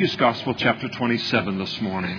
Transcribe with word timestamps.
Matthew's 0.00 0.16
Gospel, 0.16 0.54
chapter 0.54 0.88
27, 0.88 1.58
this 1.58 1.78
morning. 1.82 2.18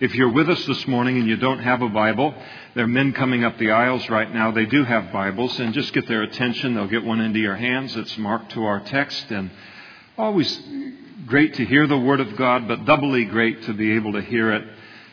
If 0.00 0.16
you're 0.16 0.32
with 0.32 0.50
us 0.50 0.66
this 0.66 0.84
morning 0.88 1.16
and 1.16 1.28
you 1.28 1.36
don't 1.36 1.60
have 1.60 1.80
a 1.80 1.88
Bible, 1.88 2.34
there 2.74 2.82
are 2.82 2.88
men 2.88 3.12
coming 3.12 3.44
up 3.44 3.56
the 3.56 3.70
aisles 3.70 4.10
right 4.10 4.34
now. 4.34 4.50
They 4.50 4.66
do 4.66 4.82
have 4.82 5.12
Bibles, 5.12 5.60
and 5.60 5.72
just 5.72 5.92
get 5.92 6.08
their 6.08 6.22
attention. 6.22 6.74
They'll 6.74 6.88
get 6.88 7.04
one 7.04 7.20
into 7.20 7.38
your 7.38 7.54
hands 7.54 7.94
that's 7.94 8.18
marked 8.18 8.50
to 8.54 8.64
our 8.64 8.80
text. 8.80 9.30
And 9.30 9.52
always 10.18 10.60
great 11.26 11.54
to 11.54 11.64
hear 11.64 11.86
the 11.86 12.00
Word 12.00 12.18
of 12.18 12.34
God, 12.34 12.66
but 12.66 12.84
doubly 12.84 13.26
great 13.26 13.62
to 13.66 13.72
be 13.72 13.92
able 13.92 14.14
to 14.14 14.22
hear 14.22 14.50
it 14.50 14.66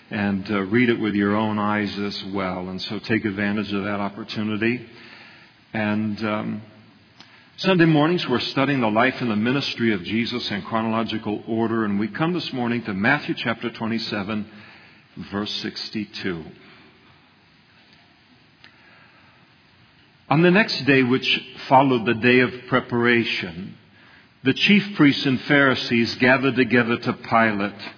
and 0.09 0.49
uh, 0.49 0.59
read 0.61 0.89
it 0.89 0.99
with 0.99 1.13
your 1.13 1.35
own 1.35 1.59
eyes 1.59 1.95
as 1.99 2.23
well. 2.33 2.67
And 2.67 2.81
so 2.81 2.97
take 2.97 3.25
advantage 3.25 3.71
of 3.73 3.83
that 3.83 3.99
opportunity. 3.99 4.89
And. 5.71 6.25
Um, 6.25 6.61
Sunday 7.57 7.85
mornings, 7.85 8.27
we're 8.27 8.39
studying 8.39 8.81
the 8.81 8.89
life 8.89 9.21
and 9.21 9.29
the 9.29 9.35
ministry 9.35 9.93
of 9.93 10.03
Jesus 10.03 10.49
in 10.49 10.63
chronological 10.63 11.43
order, 11.47 11.85
and 11.85 11.99
we 11.99 12.07
come 12.07 12.33
this 12.33 12.51
morning 12.51 12.81
to 12.85 12.95
Matthew 12.95 13.35
chapter 13.35 13.69
27, 13.69 14.47
verse 15.31 15.51
62. 15.61 16.45
On 20.31 20.41
the 20.41 20.49
next 20.49 20.83
day, 20.85 21.03
which 21.03 21.43
followed 21.67 22.07
the 22.07 22.15
day 22.15 22.39
of 22.39 22.51
preparation, 22.69 23.77
the 24.43 24.55
chief 24.55 24.95
priests 24.95 25.27
and 25.27 25.39
Pharisees 25.41 26.15
gathered 26.15 26.55
together 26.55 26.97
to 26.97 27.13
Pilate, 27.13 27.93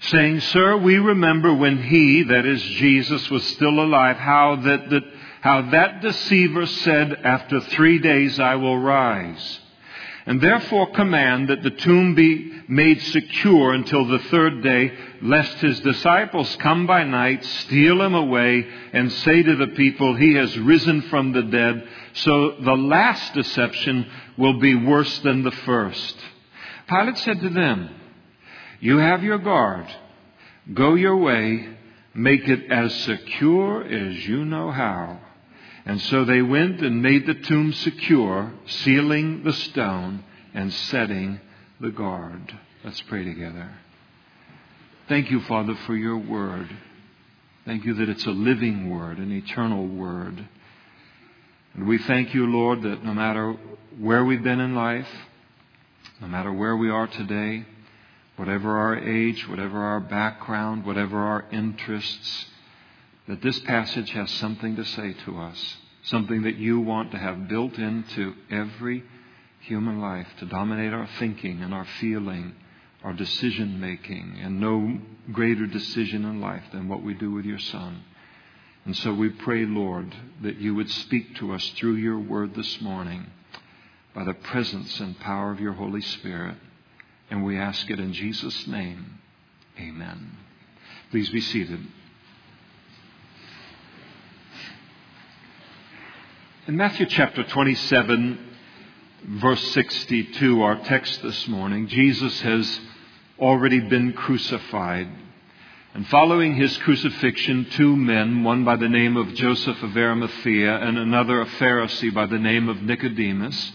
saying, 0.00 0.40
Sir, 0.40 0.78
we 0.78 0.96
remember 0.96 1.52
when 1.52 1.82
he, 1.82 2.22
that 2.22 2.46
is 2.46 2.62
Jesus, 2.62 3.30
was 3.30 3.44
still 3.48 3.80
alive, 3.80 4.16
how 4.16 4.56
that, 4.56 4.88
that 4.88 5.04
how 5.40 5.70
that 5.70 6.00
deceiver 6.00 6.66
said, 6.66 7.12
After 7.24 7.60
three 7.60 7.98
days 7.98 8.38
I 8.40 8.56
will 8.56 8.78
rise. 8.78 9.60
And 10.26 10.42
therefore 10.42 10.90
command 10.90 11.48
that 11.48 11.62
the 11.62 11.70
tomb 11.70 12.14
be 12.14 12.52
made 12.68 13.00
secure 13.00 13.72
until 13.72 14.04
the 14.04 14.18
third 14.18 14.62
day, 14.62 14.92
lest 15.22 15.54
his 15.54 15.80
disciples 15.80 16.54
come 16.56 16.86
by 16.86 17.04
night, 17.04 17.42
steal 17.44 18.02
him 18.02 18.14
away, 18.14 18.66
and 18.92 19.10
say 19.10 19.42
to 19.42 19.56
the 19.56 19.68
people, 19.68 20.14
He 20.16 20.34
has 20.34 20.58
risen 20.58 21.02
from 21.02 21.32
the 21.32 21.44
dead. 21.44 21.88
So 22.12 22.56
the 22.60 22.76
last 22.76 23.32
deception 23.32 24.06
will 24.36 24.58
be 24.58 24.74
worse 24.74 25.18
than 25.20 25.44
the 25.44 25.50
first. 25.50 26.16
Pilate 26.88 27.16
said 27.18 27.40
to 27.40 27.48
them, 27.48 27.88
You 28.80 28.98
have 28.98 29.22
your 29.22 29.38
guard. 29.38 29.86
Go 30.74 30.94
your 30.94 31.16
way. 31.16 31.68
Make 32.12 32.48
it 32.48 32.70
as 32.70 32.94
secure 33.04 33.82
as 33.82 34.28
you 34.28 34.44
know 34.44 34.70
how. 34.70 35.20
And 35.88 36.02
so 36.02 36.26
they 36.26 36.42
went 36.42 36.82
and 36.82 37.00
made 37.00 37.26
the 37.26 37.32
tomb 37.32 37.72
secure, 37.72 38.52
sealing 38.66 39.42
the 39.42 39.54
stone 39.54 40.22
and 40.52 40.70
setting 40.70 41.40
the 41.80 41.88
guard. 41.88 42.54
Let's 42.84 43.00
pray 43.00 43.24
together. 43.24 43.70
Thank 45.08 45.30
you, 45.30 45.40
Father, 45.40 45.74
for 45.86 45.96
your 45.96 46.18
word. 46.18 46.68
Thank 47.64 47.86
you 47.86 47.94
that 47.94 48.08
it's 48.10 48.26
a 48.26 48.30
living 48.30 48.90
word, 48.90 49.16
an 49.16 49.32
eternal 49.32 49.86
word. 49.86 50.46
And 51.72 51.88
we 51.88 51.96
thank 51.96 52.34
you, 52.34 52.46
Lord, 52.46 52.82
that 52.82 53.02
no 53.02 53.14
matter 53.14 53.56
where 53.98 54.26
we've 54.26 54.44
been 54.44 54.60
in 54.60 54.74
life, 54.74 55.08
no 56.20 56.28
matter 56.28 56.52
where 56.52 56.76
we 56.76 56.90
are 56.90 57.06
today, 57.06 57.64
whatever 58.36 58.76
our 58.76 58.98
age, 58.98 59.48
whatever 59.48 59.78
our 59.78 60.00
background, 60.00 60.84
whatever 60.84 61.18
our 61.18 61.46
interests, 61.50 62.44
that 63.28 63.42
this 63.42 63.58
passage 63.60 64.10
has 64.10 64.30
something 64.32 64.74
to 64.74 64.84
say 64.84 65.14
to 65.26 65.38
us, 65.38 65.76
something 66.04 66.42
that 66.42 66.56
you 66.56 66.80
want 66.80 67.12
to 67.12 67.18
have 67.18 67.46
built 67.46 67.74
into 67.74 68.34
every 68.50 69.04
human 69.60 70.00
life 70.00 70.26
to 70.38 70.46
dominate 70.46 70.94
our 70.94 71.08
thinking 71.18 71.62
and 71.62 71.74
our 71.74 71.86
feeling, 72.00 72.54
our 73.04 73.12
decision 73.12 73.78
making, 73.78 74.38
and 74.42 74.58
no 74.58 74.98
greater 75.30 75.66
decision 75.66 76.24
in 76.24 76.40
life 76.40 76.64
than 76.72 76.88
what 76.88 77.02
we 77.02 77.12
do 77.12 77.30
with 77.30 77.44
your 77.44 77.58
Son. 77.58 78.02
And 78.86 78.96
so 78.96 79.12
we 79.12 79.28
pray, 79.28 79.66
Lord, 79.66 80.14
that 80.42 80.56
you 80.56 80.74
would 80.74 80.90
speak 80.90 81.36
to 81.36 81.52
us 81.52 81.68
through 81.76 81.96
your 81.96 82.18
word 82.18 82.54
this 82.54 82.80
morning 82.80 83.26
by 84.14 84.24
the 84.24 84.32
presence 84.32 84.98
and 85.00 85.20
power 85.20 85.52
of 85.52 85.60
your 85.60 85.74
Holy 85.74 86.00
Spirit. 86.00 86.56
And 87.30 87.44
we 87.44 87.58
ask 87.58 87.90
it 87.90 88.00
in 88.00 88.14
Jesus' 88.14 88.66
name. 88.66 89.18
Amen. 89.78 90.30
Please 91.10 91.28
be 91.28 91.42
seated. 91.42 91.80
In 96.68 96.76
Matthew 96.76 97.06
chapter 97.06 97.44
27, 97.44 98.38
verse 99.40 99.72
62, 99.72 100.60
our 100.60 100.78
text 100.80 101.22
this 101.22 101.48
morning, 101.48 101.88
Jesus 101.88 102.42
has 102.42 102.80
already 103.38 103.80
been 103.80 104.12
crucified. 104.12 105.08
And 105.94 106.06
following 106.08 106.56
his 106.56 106.76
crucifixion, 106.76 107.68
two 107.70 107.96
men, 107.96 108.44
one 108.44 108.66
by 108.66 108.76
the 108.76 108.86
name 108.90 109.16
of 109.16 109.32
Joseph 109.32 109.82
of 109.82 109.96
Arimathea 109.96 110.76
and 110.80 110.98
another 110.98 111.40
a 111.40 111.46
Pharisee 111.46 112.12
by 112.12 112.26
the 112.26 112.38
name 112.38 112.68
of 112.68 112.82
Nicodemus, 112.82 113.72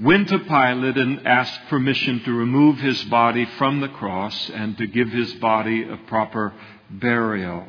went 0.00 0.30
to 0.30 0.38
Pilate 0.38 0.96
and 0.96 1.26
asked 1.26 1.68
permission 1.68 2.22
to 2.24 2.32
remove 2.32 2.78
his 2.78 3.04
body 3.04 3.44
from 3.58 3.82
the 3.82 3.90
cross 3.90 4.50
and 4.54 4.78
to 4.78 4.86
give 4.86 5.10
his 5.10 5.34
body 5.34 5.86
a 5.86 5.98
proper 5.98 6.54
burial. 6.88 7.66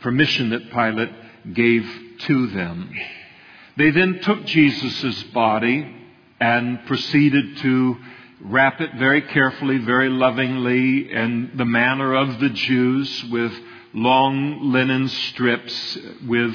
Permission 0.00 0.50
that 0.50 0.70
Pilate 0.70 1.10
gave 1.52 1.84
to 2.20 2.46
them. 2.46 2.94
They 3.76 3.90
then 3.90 4.20
took 4.20 4.44
Jesus' 4.44 5.22
body 5.24 5.94
and 6.40 6.86
proceeded 6.86 7.56
to 7.58 7.96
wrap 8.40 8.80
it 8.80 8.94
very 8.98 9.22
carefully, 9.22 9.78
very 9.78 10.08
lovingly, 10.08 11.10
in 11.10 11.52
the 11.54 11.64
manner 11.64 12.14
of 12.14 12.38
the 12.38 12.50
Jews, 12.50 13.24
with 13.30 13.52
long 13.92 14.72
linen 14.72 15.08
strips, 15.08 15.98
with 16.26 16.54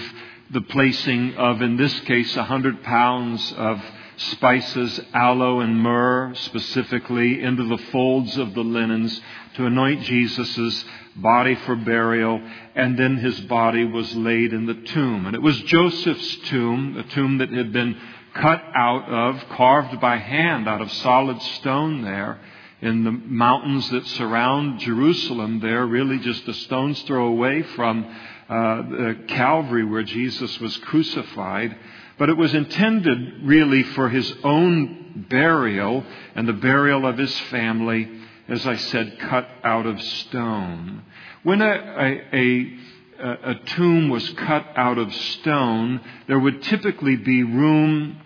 the 0.51 0.61
placing 0.61 1.35
of, 1.35 1.61
in 1.61 1.75
this 1.75 1.99
case, 2.01 2.35
a 2.37 2.43
hundred 2.43 2.83
pounds 2.83 3.53
of 3.53 3.81
spices, 4.17 4.99
aloe 5.13 5.59
and 5.59 5.77
myrrh 5.77 6.33
specifically, 6.35 7.41
into 7.41 7.65
the 7.65 7.83
folds 7.91 8.37
of 8.37 8.53
the 8.53 8.63
linens 8.63 9.19
to 9.55 9.65
anoint 9.65 10.03
Jesus' 10.03 10.85
body 11.21 11.55
for 11.55 11.75
burial, 11.75 12.41
and 12.75 12.97
then 12.97 13.17
his 13.17 13.39
body 13.41 13.85
was 13.85 14.15
laid 14.15 14.53
in 14.53 14.65
the 14.65 14.73
tomb. 14.73 15.25
And 15.25 15.35
it 15.35 15.41
was 15.41 15.59
Joseph's 15.61 16.37
tomb, 16.49 16.97
a 16.97 17.03
tomb 17.13 17.39
that 17.39 17.49
had 17.49 17.73
been 17.73 17.99
cut 18.33 18.63
out 18.75 19.09
of, 19.09 19.49
carved 19.49 19.99
by 19.99 20.17
hand 20.17 20.67
out 20.67 20.81
of 20.81 20.91
solid 20.91 21.41
stone 21.41 22.01
there 22.03 22.39
in 22.81 23.03
the 23.03 23.11
mountains 23.11 23.89
that 23.89 24.05
surround 24.07 24.79
Jerusalem 24.79 25.59
there, 25.59 25.85
really 25.85 26.19
just 26.19 26.47
a 26.47 26.53
stone's 26.53 27.01
throw 27.03 27.27
away 27.27 27.61
from 27.75 28.05
uh, 28.47 29.13
Calvary 29.27 29.83
where 29.83 30.03
Jesus 30.03 30.59
was 30.59 30.75
crucified. 30.77 31.75
But 32.17 32.29
it 32.29 32.37
was 32.37 32.53
intended 32.53 33.43
really 33.43 33.83
for 33.83 34.09
his 34.09 34.33
own 34.43 35.25
burial 35.29 36.03
and 36.35 36.47
the 36.47 36.53
burial 36.53 37.05
of 37.05 37.17
his 37.17 37.37
family, 37.51 38.09
as 38.47 38.65
I 38.65 38.75
said, 38.75 39.19
cut 39.19 39.47
out 39.63 39.85
of 39.85 40.01
stone. 40.01 41.03
When 41.43 41.61
a, 41.61 41.65
a, 41.65 42.77
a, 43.19 43.51
a 43.51 43.55
tomb 43.55 44.09
was 44.09 44.27
cut 44.31 44.65
out 44.75 44.97
of 44.97 45.13
stone, 45.13 46.01
there 46.27 46.39
would 46.39 46.63
typically 46.63 47.15
be 47.15 47.43
room 47.43 48.17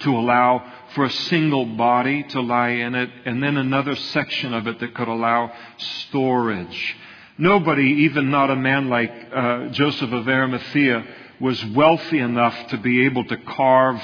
to 0.00 0.16
allow 0.16 0.72
for 0.94 1.04
a 1.04 1.10
single 1.10 1.66
body 1.66 2.22
to 2.22 2.40
lie 2.40 2.70
in 2.70 2.94
it, 2.94 3.10
and 3.24 3.42
then 3.42 3.56
another 3.56 3.94
section 3.94 4.54
of 4.54 4.66
it 4.66 4.80
that 4.80 4.94
could 4.94 5.08
allow 5.08 5.52
storage. 5.76 6.96
Nobody, 7.38 8.04
even 8.04 8.30
not 8.30 8.50
a 8.50 8.56
man 8.56 8.88
like 8.88 9.12
uh, 9.34 9.68
Joseph 9.68 10.12
of 10.12 10.26
Arimathea, 10.26 11.04
was 11.38 11.62
wealthy 11.66 12.18
enough 12.18 12.68
to 12.68 12.78
be 12.78 13.04
able 13.04 13.24
to 13.24 13.36
carve 13.36 14.02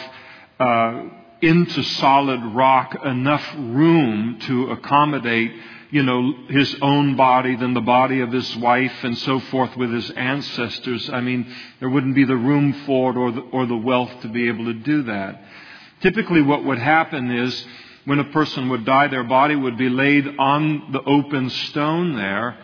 uh, 0.61 1.05
into 1.41 1.83
solid 1.83 2.41
rock 2.55 2.95
enough 3.05 3.55
room 3.57 4.39
to 4.41 4.71
accommodate, 4.71 5.53
you 5.93 6.03
know, 6.03 6.33
his 6.49 6.75
own 6.81 7.17
body, 7.17 7.55
than 7.55 7.75
the 7.75 7.83
body 7.83 8.21
of 8.21 8.33
his 8.33 8.57
wife, 8.57 9.05
and 9.05 9.17
so 9.19 9.39
forth 9.39 9.77
with 9.77 9.93
his 9.93 10.11
ancestors. 10.13 11.11
I 11.11 11.21
mean, 11.21 11.55
there 11.81 11.91
wouldn't 11.91 12.15
be 12.15 12.25
the 12.25 12.35
room 12.35 12.73
for 12.87 13.11
it 13.11 13.19
or 13.19 13.31
the, 13.31 13.41
or 13.43 13.67
the 13.67 13.77
wealth 13.77 14.11
to 14.23 14.29
be 14.29 14.49
able 14.49 14.65
to 14.65 14.73
do 14.73 15.03
that. 15.03 15.45
Typically, 16.01 16.41
what 16.41 16.65
would 16.65 16.79
happen 16.79 17.31
is 17.31 17.67
when 18.07 18.19
a 18.19 18.25
person 18.33 18.71
would 18.71 18.87
die, 18.87 19.09
their 19.09 19.23
body 19.23 19.55
would 19.55 19.77
be 19.77 19.91
laid 19.91 20.27
on 20.39 20.93
the 20.93 21.03
open 21.03 21.51
stone 21.51 22.17
there 22.17 22.59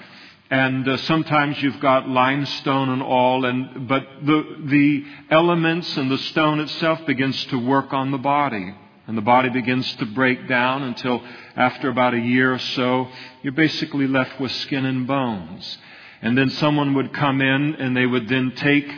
and 0.50 0.88
uh, 0.88 0.96
sometimes 0.96 1.62
you've 1.62 1.80
got 1.80 2.08
limestone 2.08 2.88
and 2.88 3.02
all 3.02 3.44
and 3.44 3.86
but 3.86 4.02
the 4.22 4.56
the 4.64 5.04
elements 5.30 5.94
and 5.98 6.10
the 6.10 6.16
stone 6.16 6.58
itself 6.60 7.04
begins 7.06 7.44
to 7.46 7.58
work 7.58 7.92
on 7.92 8.10
the 8.10 8.18
body 8.18 8.74
and 9.08 9.18
the 9.18 9.22
body 9.22 9.48
begins 9.48 9.92
to 9.96 10.06
break 10.06 10.46
down 10.46 10.84
until 10.84 11.20
after 11.56 11.88
about 11.88 12.14
a 12.14 12.20
year 12.20 12.54
or 12.54 12.58
so 12.60 13.08
you're 13.42 13.52
basically 13.52 14.06
left 14.06 14.38
with 14.40 14.52
skin 14.52 14.84
and 14.84 15.08
bones 15.08 15.78
and 16.22 16.38
then 16.38 16.50
someone 16.50 16.94
would 16.94 17.12
come 17.12 17.40
in 17.40 17.74
and 17.74 17.96
they 17.96 18.06
would 18.06 18.28
then 18.28 18.52
take 18.54 18.88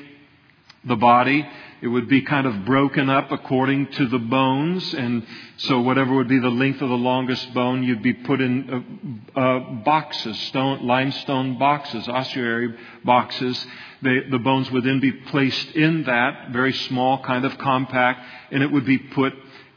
the 0.84 0.96
body 0.96 1.48
It 1.82 1.88
would 1.88 2.08
be 2.08 2.20
kind 2.20 2.46
of 2.46 2.66
broken 2.66 3.08
up 3.08 3.32
according 3.32 3.86
to 3.92 4.06
the 4.06 4.18
bones. 4.18 4.92
And 4.92 5.26
so 5.56 5.80
whatever 5.80 6.14
would 6.14 6.28
be 6.28 6.38
the 6.38 6.50
length 6.50 6.82
of 6.82 6.90
the 6.90 6.94
longest 6.94 7.54
bone, 7.54 7.82
you'd 7.82 8.02
be 8.02 8.12
put 8.12 8.40
in 8.40 9.24
uh, 9.34 9.40
uh, 9.40 9.60
boxes, 9.82 10.38
stone, 10.48 10.86
limestone 10.86 11.58
boxes, 11.58 12.06
ossuary 12.06 12.74
boxes. 13.02 13.66
They, 14.02 14.20
the 14.30 14.38
bones 14.38 14.70
would 14.70 14.84
then 14.84 15.00
be 15.00 15.12
placed 15.12 15.70
in 15.70 16.04
that, 16.04 16.50
very 16.50 16.74
small, 16.74 17.22
kind 17.22 17.46
of 17.46 17.56
compact, 17.56 18.26
and 18.50 18.62
it 18.62 18.70
would 18.70 18.84
be 18.84 18.98
put 18.98 19.32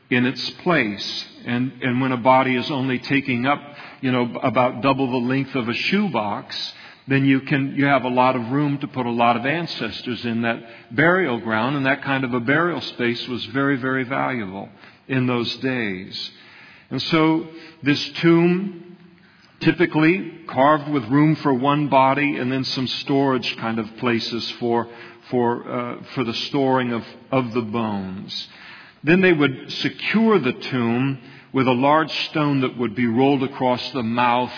in 0.09 0.25
its 0.25 0.49
place. 0.61 1.25
And, 1.45 1.73
and 1.81 2.01
when 2.01 2.11
a 2.11 2.17
body 2.17 2.55
is 2.55 2.69
only 2.71 2.99
taking 2.99 3.45
up, 3.45 3.59
you 4.01 4.11
know, 4.11 4.35
about 4.41 4.81
double 4.81 5.11
the 5.11 5.27
length 5.27 5.55
of 5.55 5.67
a 5.67 5.73
shoebox, 5.73 6.73
then 7.07 7.25
you 7.25 7.41
can 7.41 7.75
you 7.75 7.85
have 7.85 8.05
a 8.05 8.09
lot 8.09 8.35
of 8.35 8.49
room 8.49 8.77
to 8.77 8.87
put 8.87 9.05
a 9.05 9.11
lot 9.11 9.35
of 9.35 9.45
ancestors 9.45 10.23
in 10.25 10.43
that 10.43 10.63
burial 10.91 11.39
ground. 11.39 11.75
And 11.75 11.85
that 11.85 12.01
kind 12.01 12.23
of 12.23 12.33
a 12.33 12.39
burial 12.39 12.81
space 12.81 13.27
was 13.27 13.43
very 13.47 13.75
very 13.77 14.03
valuable 14.03 14.69
in 15.07 15.27
those 15.27 15.53
days. 15.57 16.31
And 16.89 17.01
so 17.01 17.47
this 17.81 18.09
tomb 18.21 18.97
typically 19.59 20.43
carved 20.47 20.89
with 20.89 21.03
room 21.05 21.35
for 21.37 21.53
one 21.53 21.87
body 21.89 22.37
and 22.37 22.51
then 22.51 22.63
some 22.63 22.87
storage 22.87 23.55
kind 23.57 23.79
of 23.79 23.97
places 23.97 24.49
for 24.51 24.87
for 25.29 25.69
uh, 25.69 26.03
for 26.13 26.23
the 26.23 26.33
storing 26.33 26.93
of 26.93 27.03
of 27.31 27.53
the 27.53 27.61
bones 27.61 28.47
then 29.03 29.21
they 29.21 29.33
would 29.33 29.71
secure 29.71 30.39
the 30.39 30.53
tomb 30.53 31.19
with 31.51 31.67
a 31.67 31.73
large 31.73 32.11
stone 32.29 32.61
that 32.61 32.77
would 32.77 32.95
be 32.95 33.07
rolled 33.07 33.43
across 33.43 33.91
the 33.91 34.03
mouth 34.03 34.53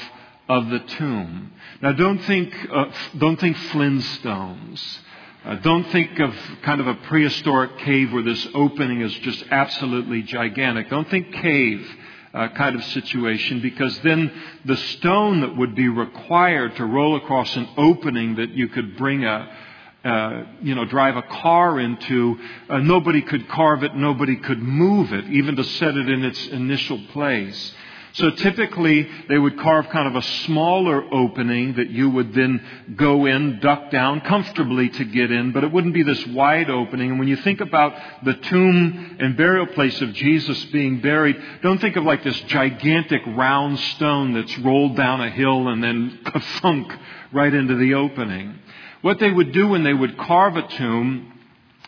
of 0.47 0.69
the 0.69 0.79
tomb. 0.79 1.51
Now, 1.81 1.91
don't 1.91 2.19
think, 2.19 2.53
uh, 2.71 2.85
don't 3.17 3.39
think 3.39 3.57
Flintstones. 3.57 4.99
Uh, 5.43 5.55
don't 5.55 5.83
think 5.91 6.19
of 6.19 6.33
kind 6.63 6.81
of 6.81 6.87
a 6.87 6.95
prehistoric 6.95 7.77
cave 7.79 8.11
where 8.11 8.23
this 8.23 8.47
opening 8.55 9.01
is 9.01 9.13
just 9.15 9.43
absolutely 9.51 10.23
gigantic. 10.23 10.89
Don't 10.89 11.09
think 11.09 11.33
cave 11.33 11.87
uh, 12.33 12.47
kind 12.49 12.75
of 12.75 12.83
situation 12.85 13.61
because 13.61 13.97
then 13.99 14.31
the 14.65 14.75
stone 14.75 15.41
that 15.41 15.55
would 15.55 15.75
be 15.75 15.87
required 15.87 16.75
to 16.77 16.85
roll 16.85 17.15
across 17.15 17.55
an 17.55 17.67
opening 17.77 18.35
that 18.35 18.51
you 18.51 18.67
could 18.69 18.97
bring 18.97 19.23
a, 19.23 19.57
uh, 20.05 20.43
you 20.61 20.75
know, 20.75 20.85
drive 20.85 21.17
a 21.17 21.23
car 21.23 21.79
into, 21.79 22.37
uh, 22.69 22.77
nobody 22.77 23.23
could 23.23 23.49
carve 23.49 23.83
it, 23.83 23.95
nobody 23.95 24.35
could 24.35 24.61
move 24.61 25.11
it, 25.11 25.25
even 25.25 25.55
to 25.55 25.63
set 25.63 25.95
it 25.97 26.07
in 26.07 26.23
its 26.23 26.47
initial 26.47 26.99
place. 27.11 27.73
So 28.15 28.29
typically 28.31 29.09
they 29.27 29.37
would 29.37 29.59
carve 29.59 29.89
kind 29.89 30.07
of 30.07 30.15
a 30.15 30.21
smaller 30.45 31.03
opening 31.13 31.73
that 31.75 31.89
you 31.89 32.09
would 32.09 32.33
then 32.33 32.95
go 32.95 33.25
in, 33.25 33.59
duck 33.59 33.91
down 33.91 34.21
comfortably 34.21 34.87
to 34.89 35.05
get 35.05 35.31
in, 35.31 35.51
but 35.51 35.65
it 35.65 35.71
wouldn't 35.73 35.93
be 35.93 36.03
this 36.03 36.25
wide 36.27 36.69
opening. 36.69 37.09
And 37.09 37.19
when 37.19 37.27
you 37.27 37.35
think 37.37 37.59
about 37.59 37.93
the 38.23 38.35
tomb 38.35 39.17
and 39.19 39.35
burial 39.35 39.67
place 39.67 39.99
of 40.01 40.13
Jesus 40.13 40.63
being 40.65 41.01
buried, 41.01 41.35
don't 41.61 41.81
think 41.81 41.97
of 41.97 42.05
like 42.05 42.23
this 42.23 42.39
gigantic 42.41 43.21
round 43.25 43.77
stone 43.79 44.33
that's 44.33 44.57
rolled 44.59 44.95
down 44.95 45.19
a 45.19 45.29
hill 45.29 45.67
and 45.67 45.83
then 45.83 46.19
thunk 46.61 46.93
right 47.33 47.53
into 47.53 47.75
the 47.75 47.95
opening. 47.95 48.59
What 49.05 49.19
they 49.19 49.29
would 49.29 49.51
do 49.51 49.67
when 49.67 49.83
they 49.83 49.93
would 49.93 50.17
carve 50.17 50.55
a 50.55 50.67
tomb 50.67 51.31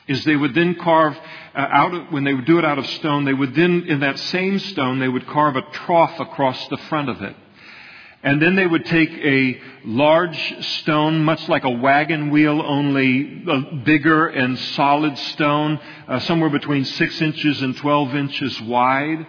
is 0.07 0.23
they 0.23 0.35
would 0.35 0.53
then 0.53 0.75
carve 0.75 1.17
uh, 1.55 1.67
out 1.71 1.91
of, 1.91 2.11
when 2.11 2.23
they 2.23 2.33
would 2.35 2.45
do 2.45 2.59
it 2.59 2.63
out 2.63 2.77
of 2.77 2.85
stone, 2.85 3.25
they 3.25 3.33
would 3.33 3.55
then, 3.55 3.85
in 3.87 4.01
that 4.01 4.19
same 4.19 4.59
stone, 4.59 4.99
they 4.99 5.07
would 5.07 5.25
carve 5.25 5.55
a 5.55 5.63
trough 5.63 6.19
across 6.19 6.67
the 6.67 6.77
front 6.77 7.09
of 7.09 7.23
it. 7.23 7.35
And 8.21 8.39
then 8.39 8.55
they 8.55 8.67
would 8.67 8.85
take 8.85 9.09
a 9.09 9.59
large 9.83 10.63
stone, 10.63 11.23
much 11.23 11.49
like 11.49 11.63
a 11.63 11.71
wagon 11.71 12.29
wheel, 12.29 12.61
only 12.61 13.23
bigger 13.83 14.27
and 14.27 14.59
solid 14.59 15.17
stone, 15.17 15.79
uh, 16.07 16.19
somewhere 16.19 16.51
between 16.51 16.85
six 16.85 17.19
inches 17.19 17.63
and 17.63 17.75
12 17.77 18.13
inches 18.13 18.61
wide 18.61 19.25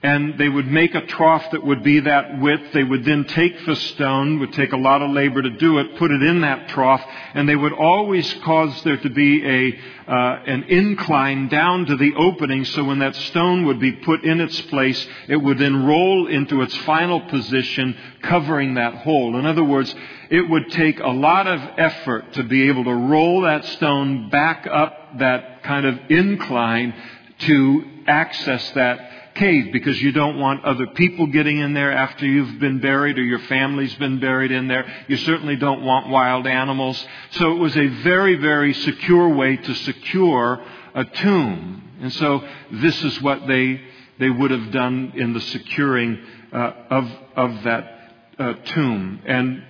and 0.00 0.38
they 0.38 0.48
would 0.48 0.68
make 0.68 0.94
a 0.94 1.04
trough 1.06 1.50
that 1.50 1.64
would 1.64 1.82
be 1.82 1.98
that 1.98 2.40
width. 2.40 2.72
They 2.72 2.84
would 2.84 3.04
then 3.04 3.24
take 3.24 3.66
the 3.66 3.74
stone, 3.74 4.38
would 4.38 4.52
take 4.52 4.72
a 4.72 4.76
lot 4.76 5.02
of 5.02 5.10
labor 5.10 5.42
to 5.42 5.50
do 5.50 5.78
it, 5.78 5.96
put 5.96 6.12
it 6.12 6.22
in 6.22 6.42
that 6.42 6.68
trough, 6.68 7.04
and 7.34 7.48
they 7.48 7.56
would 7.56 7.72
always 7.72 8.32
cause 8.44 8.80
there 8.84 8.96
to 8.96 9.10
be 9.10 9.44
a 9.44 9.78
uh, 10.08 10.42
an 10.46 10.62
incline 10.64 11.48
down 11.48 11.86
to 11.86 11.96
the 11.96 12.14
opening. 12.14 12.64
So 12.64 12.84
when 12.84 13.00
that 13.00 13.16
stone 13.16 13.66
would 13.66 13.80
be 13.80 13.90
put 13.90 14.22
in 14.22 14.40
its 14.40 14.60
place, 14.62 15.04
it 15.26 15.36
would 15.36 15.58
then 15.58 15.84
roll 15.84 16.28
into 16.28 16.62
its 16.62 16.76
final 16.78 17.20
position, 17.22 17.96
covering 18.22 18.74
that 18.74 18.94
hole. 18.98 19.36
In 19.36 19.46
other 19.46 19.64
words, 19.64 19.92
it 20.30 20.48
would 20.48 20.70
take 20.70 21.00
a 21.00 21.08
lot 21.08 21.48
of 21.48 21.60
effort 21.76 22.34
to 22.34 22.44
be 22.44 22.68
able 22.68 22.84
to 22.84 22.94
roll 22.94 23.42
that 23.42 23.64
stone 23.64 24.30
back 24.30 24.68
up 24.70 25.18
that 25.18 25.64
kind 25.64 25.86
of 25.86 25.98
incline 26.08 26.94
to 27.40 27.84
access 28.06 28.70
that 28.70 29.17
cave 29.38 29.72
because 29.72 30.00
you 30.00 30.12
don't 30.12 30.38
want 30.38 30.64
other 30.64 30.86
people 30.88 31.26
getting 31.26 31.58
in 31.58 31.72
there 31.72 31.92
after 31.92 32.26
you've 32.26 32.58
been 32.58 32.80
buried 32.80 33.18
or 33.18 33.22
your 33.22 33.38
family's 33.40 33.94
been 33.96 34.20
buried 34.20 34.50
in 34.50 34.68
there. 34.68 34.86
You 35.08 35.16
certainly 35.16 35.56
don't 35.56 35.84
want 35.84 36.08
wild 36.08 36.46
animals. 36.46 37.06
So 37.30 37.52
it 37.52 37.58
was 37.58 37.76
a 37.76 37.86
very, 37.86 38.36
very 38.36 38.74
secure 38.74 39.28
way 39.28 39.56
to 39.56 39.74
secure 39.74 40.62
a 40.94 41.04
tomb. 41.04 41.82
And 42.00 42.12
so 42.12 42.46
this 42.70 43.02
is 43.02 43.20
what 43.22 43.46
they, 43.46 43.80
they 44.18 44.30
would 44.30 44.50
have 44.50 44.70
done 44.70 45.12
in 45.16 45.32
the 45.32 45.40
securing 45.40 46.18
uh, 46.52 46.72
of, 46.90 47.10
of 47.36 47.62
that 47.64 48.12
uh, 48.38 48.52
tomb. 48.66 49.20
And 49.26 49.62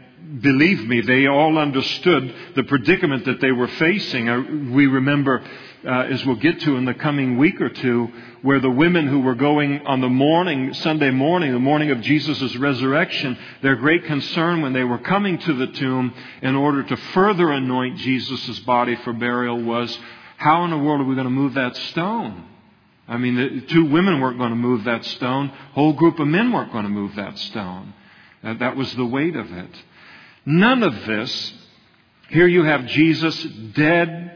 believe 0.43 0.87
me, 0.87 1.01
they 1.01 1.27
all 1.27 1.59
understood 1.59 2.35
the 2.55 2.65
predicament 2.65 3.25
that 3.25 3.41
they 3.41 3.53
were 3.53 3.69
facing. 3.69 4.29
Uh, 4.29 4.41
we 4.73 4.87
remember, 4.87 5.43
uh, 5.85 5.91
as 6.11 6.25
we'll 6.27 6.37
get 6.37 6.61
to 6.61 6.77
in 6.77 6.85
the 6.85 6.95
coming 6.95 7.39
week 7.39 7.61
or 7.61 7.69
two, 7.69 8.09
where 8.43 8.61
the 8.61 8.71
women 8.71 9.07
who 9.07 9.21
were 9.21 9.35
going 9.35 9.87
on 9.87 10.01
the 10.01 10.09
morning, 10.09 10.75
Sunday 10.75 11.11
morning, 11.11 11.53
the 11.53 11.59
morning 11.59 11.91
of 11.91 12.01
Jesus' 12.01 12.57
resurrection, 12.57 13.39
their 13.63 13.77
great 13.77 14.05
concern 14.05 14.63
when 14.63 14.73
they 14.73 14.85
were 14.85 14.99
coming 14.99 15.39
to 15.39 15.55
the 15.55 15.69
tomb 15.69 16.13
in 16.43 16.55
order 16.55 16.83
to 16.83 16.97
further 16.97 17.51
anoint 17.51 17.99
Jesus' 17.99 18.59
body 18.61 18.97
for 18.97 19.13
burial 19.13 19.63
was, 19.63 19.97
how 20.37 20.65
in 20.65 20.71
the 20.71 20.79
world 20.79 21.01
are 21.01 21.05
we 21.05 21.15
going 21.15 21.25
to 21.25 21.31
move 21.31 21.55
that 21.55 21.77
stone? 21.77 22.45
I 23.09 23.17
mean, 23.17 23.37
the 23.37 23.61
two 23.63 23.87
women 23.87 24.21
weren't 24.21 24.39
going 24.39 24.51
to 24.51 24.57
move 24.57 24.85
that 24.85 25.05
stone. 25.05 25.49
Whole 25.73 25.95
group 25.95 26.19
of 26.19 26.29
men 26.29 26.53
weren't 26.53 26.73
going 26.73 26.85
to 26.85 26.91
move 26.91 27.17
that 27.17 27.39
stone. 27.39 27.95
Uh, 28.45 28.55
that 28.55 28.77
was 28.77 28.95
the 28.95 29.07
weight 29.07 29.35
of 29.35 29.51
it. 29.51 29.71
None 30.45 30.83
of 30.83 31.07
this. 31.07 31.55
Here 32.29 32.47
you 32.47 32.65
have 32.65 32.87
Jesus 32.87 33.43
dead. 33.43 34.28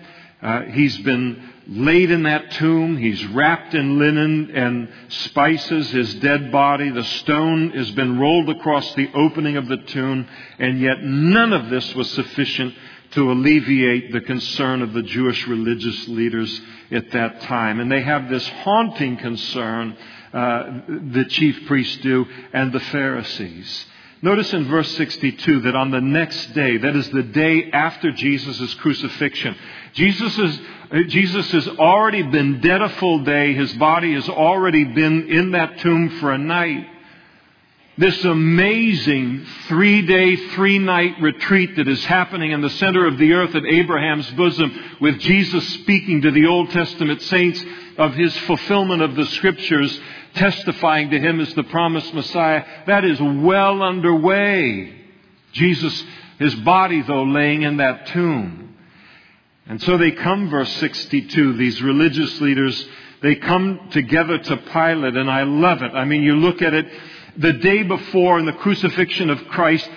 Uh, 0.42 0.62
he's 0.62 0.98
been 0.98 1.50
laid 1.68 2.10
in 2.10 2.24
that 2.24 2.50
tomb. 2.52 2.96
He's 2.96 3.24
wrapped 3.26 3.74
in 3.74 3.98
linen 3.98 4.50
and 4.50 4.88
spices, 5.08 5.90
his 5.90 6.14
dead 6.16 6.50
body. 6.50 6.90
The 6.90 7.04
stone 7.04 7.70
has 7.70 7.90
been 7.92 8.18
rolled 8.18 8.50
across 8.50 8.92
the 8.94 9.08
opening 9.14 9.56
of 9.56 9.68
the 9.68 9.76
tomb, 9.76 10.26
and 10.58 10.80
yet 10.80 11.02
none 11.02 11.52
of 11.52 11.70
this 11.70 11.94
was 11.94 12.11
sufficient 12.11 12.75
to 13.12 13.30
alleviate 13.30 14.11
the 14.12 14.22
concern 14.22 14.82
of 14.82 14.92
the 14.94 15.02
Jewish 15.02 15.46
religious 15.46 16.08
leaders 16.08 16.61
at 16.90 17.11
that 17.12 17.42
time. 17.42 17.78
And 17.78 17.92
they 17.92 18.02
have 18.02 18.28
this 18.28 18.46
haunting 18.49 19.18
concern, 19.18 19.96
uh, 20.32 20.80
the 20.88 21.26
chief 21.28 21.66
priests 21.66 21.99
do, 21.99 22.26
and 22.52 22.72
the 22.72 22.80
Pharisees. 22.80 23.87
Notice 24.25 24.52
in 24.52 24.69
verse 24.69 24.97
62 24.97 25.62
that 25.62 25.75
on 25.75 25.91
the 25.91 26.00
next 26.00 26.55
day, 26.55 26.76
that 26.76 26.95
is 26.95 27.11
the 27.11 27.25
day 27.25 27.73
after 27.73 28.12
Jesus' 28.12 28.73
crucifixion, 28.75 29.57
Jesus, 29.95 30.38
is, 30.38 30.61
Jesus 31.09 31.50
has 31.50 31.67
already 31.67 32.23
been 32.23 32.61
dead 32.61 32.83
a 32.83 32.88
full 32.88 33.25
day. 33.25 33.52
His 33.52 33.73
body 33.75 34.14
has 34.14 34.29
already 34.29 34.85
been 34.85 35.29
in 35.29 35.50
that 35.52 35.81
tomb 35.81 36.21
for 36.21 36.31
a 36.31 36.38
night. 36.38 36.87
This 37.99 38.25
amazing 38.25 39.45
three 39.67 40.07
day, 40.07 40.37
three 40.55 40.79
night 40.79 41.21
retreat 41.21 41.76
that 41.76 41.88
is 41.88 42.02
happening 42.05 42.52
in 42.52 42.62
the 42.62 42.71
center 42.71 43.07
of 43.07 43.19
the 43.19 43.33
earth 43.33 43.57
at 43.57 43.67
Abraham's 43.67 44.31
bosom 44.31 44.97
with 45.00 45.19
Jesus 45.19 45.67
speaking 45.75 46.23
to 46.23 46.31
the 46.31 46.47
Old 46.47 46.71
Testament 46.71 47.21
saints 47.23 47.62
of 47.99 48.14
his 48.14 48.37
fulfillment 48.38 49.02
of 49.02 49.14
the 49.14 49.26
scriptures 49.26 50.00
testifying 50.34 51.11
to 51.11 51.18
him 51.18 51.40
as 51.40 51.52
the 51.54 51.64
promised 51.64 52.12
Messiah, 52.14 52.64
that 52.87 53.04
is 53.04 53.20
well 53.20 53.82
underway. 53.82 54.94
Jesus, 55.52 56.04
his 56.38 56.54
body 56.56 57.02
though, 57.02 57.25
laying 57.25 57.62
in 57.62 57.78
that 57.78 58.06
tomb. 58.08 58.76
And 59.66 59.80
so 59.82 59.96
they 59.96 60.11
come, 60.11 60.50
verse 60.50 60.72
62, 60.75 61.54
these 61.54 61.80
religious 61.82 62.40
leaders, 62.40 62.87
they 63.20 63.37
come 63.37 63.88
together 63.92 64.38
to 64.38 64.56
Pilate, 64.56 65.16
and 65.16 65.30
I 65.30 65.44
love 65.44 65.82
it. 65.82 65.92
I 65.94 66.04
mean, 66.04 66.22
you 66.22 66.37
look 66.37 66.61
at 66.61 66.75
it, 66.75 66.87
the 67.37 67.52
day 67.52 67.84
before 67.84 68.38
in 68.38 68.46
the 68.46 68.52
crucifixion 68.52 69.30
of 69.30 69.46
Christ, 69.49 69.88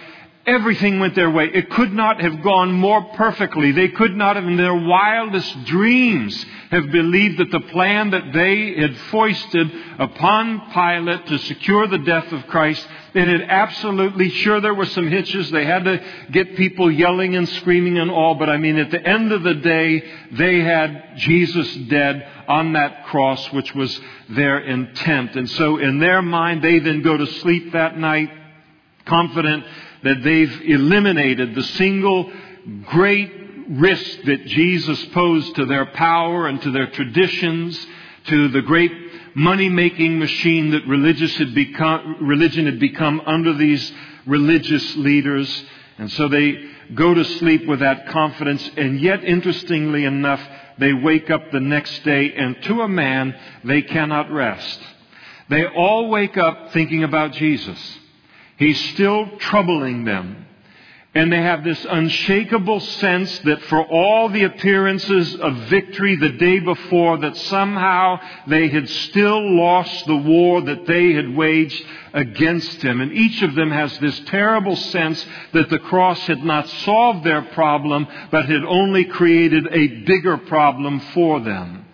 Everything 0.48 1.00
went 1.00 1.16
their 1.16 1.32
way. 1.32 1.50
It 1.52 1.72
could 1.72 1.92
not 1.92 2.22
have 2.22 2.44
gone 2.44 2.72
more 2.72 3.04
perfectly. 3.16 3.72
They 3.72 3.88
could 3.88 4.16
not 4.16 4.36
have, 4.36 4.46
in 4.46 4.58
their 4.58 4.76
wildest 4.76 5.66
dreams, 5.66 6.46
have 6.70 6.92
believed 6.92 7.40
that 7.40 7.50
the 7.50 7.62
plan 7.62 8.12
that 8.12 8.32
they 8.32 8.76
had 8.76 8.96
foisted 9.10 9.72
upon 9.98 10.72
Pilate 10.72 11.26
to 11.28 11.40
secure 11.40 11.88
the 11.88 11.98
death 11.98 12.32
of 12.32 12.46
Christ, 12.46 12.88
it 13.16 13.28
had 13.28 13.42
absolutely, 13.50 14.30
sure 14.30 14.62
there 14.62 14.76
were 14.76 14.86
some 14.86 15.08
hitches. 15.08 15.50
They 15.50 15.66
had 15.66 15.84
to 15.86 16.04
get 16.30 16.56
people 16.56 16.92
yelling 16.92 17.36
and 17.36 17.50
screaming 17.50 17.98
and 17.98 18.12
all, 18.12 18.36
but 18.36 18.48
I 18.48 18.58
mean, 18.58 18.78
at 18.78 18.92
the 18.92 19.04
end 19.04 19.32
of 19.32 19.42
the 19.42 19.56
day, 19.56 20.04
they 20.32 20.60
had 20.60 21.14
Jesus 21.16 21.74
dead 21.88 22.30
on 22.48 22.74
that 22.74 23.08
cross, 23.08 23.52
which 23.52 23.74
was 23.74 24.00
their 24.30 24.60
intent. 24.60 25.36
And 25.38 25.50
so 25.50 25.78
in 25.78 25.98
their 25.98 26.22
mind, 26.22 26.64
they 26.64 26.78
then 26.78 27.02
go 27.02 27.18
to 27.18 27.26
sleep 27.26 27.72
that 27.72 27.98
night 27.98 28.30
confident 29.06 29.64
that 30.06 30.24
they've 30.24 30.62
eliminated 30.62 31.56
the 31.56 31.64
single 31.64 32.32
great 32.84 33.34
risk 33.70 34.22
that 34.26 34.46
Jesus 34.46 35.04
posed 35.06 35.56
to 35.56 35.66
their 35.66 35.88
power 35.88 36.48
and 36.48 36.62
to 36.62 36.72
their 36.72 36.88
traditions, 36.92 37.88
to 38.28 38.48
the 38.50 38.62
great 38.62 38.92
money 39.36 39.68
making 39.68 40.20
machine 40.20 40.70
that 40.72 40.88
had 41.38 41.56
become, 41.56 42.18
religion 42.22 42.66
had 42.66 42.80
become 42.80 43.20
under 43.26 43.54
these 43.54 43.92
religious 44.28 44.96
leaders. 44.96 45.66
And 45.98 46.12
so 46.12 46.28
they 46.28 46.70
go 46.94 47.16
to 47.16 47.26
sleep 47.40 47.66
with 47.66 47.80
that 47.80 48.10
confidence. 48.10 48.70
And 48.78 49.02
yet, 49.02 49.24
interestingly 49.24 50.06
enough, 50.06 50.42
they 50.78 50.94
wake 50.94 51.32
up 51.32 51.52
the 51.52 51.60
next 51.60 52.04
day 52.04 52.32
and 52.36 52.62
to 52.64 52.82
a 52.82 52.88
man, 52.88 53.36
they 53.64 53.82
cannot 53.82 54.32
rest. 54.32 54.80
They 55.50 55.66
all 55.66 56.10
wake 56.10 56.38
up 56.38 56.74
thinking 56.74 57.04
about 57.04 57.32
Jesus. 57.32 57.80
He's 58.58 58.80
still 58.92 59.38
troubling 59.38 60.06
them. 60.06 60.46
And 61.14 61.32
they 61.32 61.42
have 61.42 61.64
this 61.64 61.86
unshakable 61.90 62.82
sense 62.82 63.40
that 63.40 63.62
for 63.64 63.82
all 63.82 64.28
the 64.28 64.44
appearances 64.44 65.34
of 65.36 65.56
victory 65.70 66.18
the 66.18 66.32
day 66.32 66.60
before, 66.60 67.18
that 67.20 67.38
somehow 67.38 68.20
they 68.48 68.68
had 68.68 68.90
still 68.90 69.56
lost 69.56 70.06
the 70.08 70.18
war 70.18 70.62
that 70.64 70.86
they 70.86 71.14
had 71.14 71.34
waged 71.34 71.82
against 72.14 72.82
him. 72.82 73.00
And 73.00 73.14
each 73.14 73.42
of 73.44 73.56
them 73.56 73.72
has 73.72 73.98
this 74.00 74.20
terrible 74.26 74.76
sense 74.76 75.26
that 75.54 75.70
the 75.70 75.80
cross 75.80 76.20
had 76.28 76.44
not 76.44 76.68
solved 76.68 77.24
their 77.24 77.44
problem, 77.44 78.08
but 78.30 78.50
had 78.50 78.66
only 78.66 79.06
created 79.06 79.70
a 79.72 79.88
bigger 80.04 80.36
problem 80.36 81.00
for 81.14 81.40
them. 81.40 81.86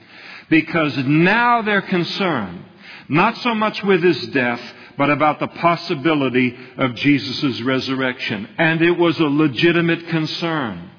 Because 0.50 0.98
now 0.98 1.62
they're 1.62 1.84
concerned, 1.84 2.65
not 3.08 3.38
so 3.38 3.53
much 3.53 3.84
with 3.84 4.01
his 4.01 4.27
death, 4.30 4.62
but 4.98 5.10
about 5.10 5.39
the 5.39 5.48
possibility 5.48 6.55
of 6.77 6.95
Jesus' 6.95 7.62
resurrection. 7.62 8.48
And 8.57 8.81
it 8.81 8.98
was 8.98 9.19
a 9.19 9.25
legitimate 9.25 10.07
concern. 10.07 10.89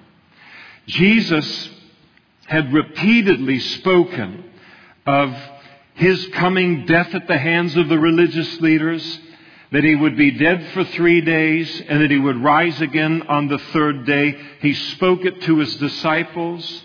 Jesus 0.87 1.71
had 2.47 2.73
repeatedly 2.73 3.59
spoken 3.59 4.45
of 5.07 5.35
his 5.95 6.27
coming 6.35 6.87
death 6.87 7.15
at 7.15 7.29
the 7.29 7.39
hands 7.39 7.77
of 7.77 7.89
the 7.89 7.99
religious 7.99 8.61
leaders, 8.61 9.21
that 9.71 9.85
he 9.85 9.95
would 9.95 10.17
be 10.17 10.33
dead 10.33 10.71
for 10.73 10.85
three 10.85 11.21
days, 11.21 11.83
and 11.89 12.03
that 12.03 12.11
he 12.11 12.19
would 12.19 12.43
rise 12.43 12.81
again 12.81 13.23
on 13.23 13.49
the 13.49 13.59
third 13.59 14.05
day. 14.05 14.37
He 14.61 14.75
spoke 14.75 15.25
it 15.25 15.41
to 15.43 15.59
his 15.59 15.77
disciples. 15.77 16.85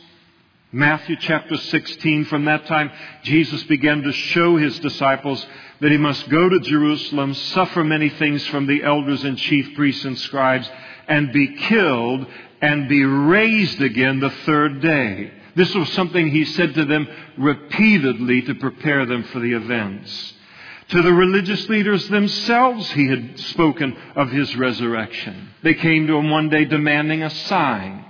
Matthew 0.78 1.16
chapter 1.20 1.58
16, 1.58 2.26
from 2.26 2.46
that 2.46 2.68
time, 2.68 2.92
Jesus 3.24 3.64
began 3.64 4.04
to 4.04 4.12
show 4.12 4.58
his 4.58 4.78
disciples 4.78 5.44
that 5.82 5.92
he 5.92 5.98
must 5.98 6.30
go 6.30 6.48
to 6.48 6.60
Jerusalem, 6.60 7.34
suffer 7.34 7.84
many 7.84 8.10
things 8.10 8.46
from 8.46 8.68
the 8.68 8.84
elders 8.84 9.24
and 9.24 9.40
chief 9.40 9.76
priests 9.76 10.06
and 10.06 10.16
scribes, 10.20 10.70
and 11.08 11.34
be 11.34 11.56
killed 11.56 12.28
and 12.62 12.88
be 12.88 13.04
raised 13.04 13.82
again 13.82 14.20
the 14.20 14.30
third 14.30 14.80
day. 14.80 15.32
This 15.56 15.74
was 15.74 15.92
something 15.94 16.30
he 16.30 16.46
said 16.46 16.76
to 16.76 16.86
them 16.86 17.08
repeatedly 17.40 18.44
to 18.44 18.54
prepare 18.54 19.08
them 19.08 19.24
for 19.24 19.40
the 19.40 19.54
events. 19.54 20.34
To 20.90 21.02
the 21.02 21.12
religious 21.12 21.68
leaders 21.70 22.08
themselves, 22.08 22.92
he 22.92 23.08
had 23.08 23.40
spoken 23.40 23.98
of 24.16 24.30
his 24.30 24.56
resurrection. 24.56 25.50
They 25.64 25.74
came 25.74 26.06
to 26.06 26.18
him 26.18 26.30
one 26.30 26.50
day 26.50 26.66
demanding 26.66 27.24
a 27.24 27.32
sign 27.32 28.04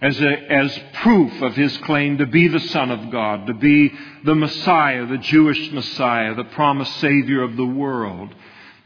as, 0.00 0.20
a, 0.20 0.52
as 0.52 0.78
proof 0.94 1.42
of 1.42 1.56
his 1.56 1.76
claim 1.78 2.18
to 2.18 2.26
be 2.26 2.48
the 2.48 2.60
Son 2.60 2.90
of 2.90 3.10
God, 3.10 3.46
to 3.46 3.54
be 3.54 3.92
the 4.24 4.34
Messiah, 4.34 5.06
the 5.06 5.18
Jewish 5.18 5.72
Messiah, 5.72 6.34
the 6.34 6.44
promised 6.44 6.94
Savior 6.96 7.42
of 7.42 7.56
the 7.56 7.66
world. 7.66 8.34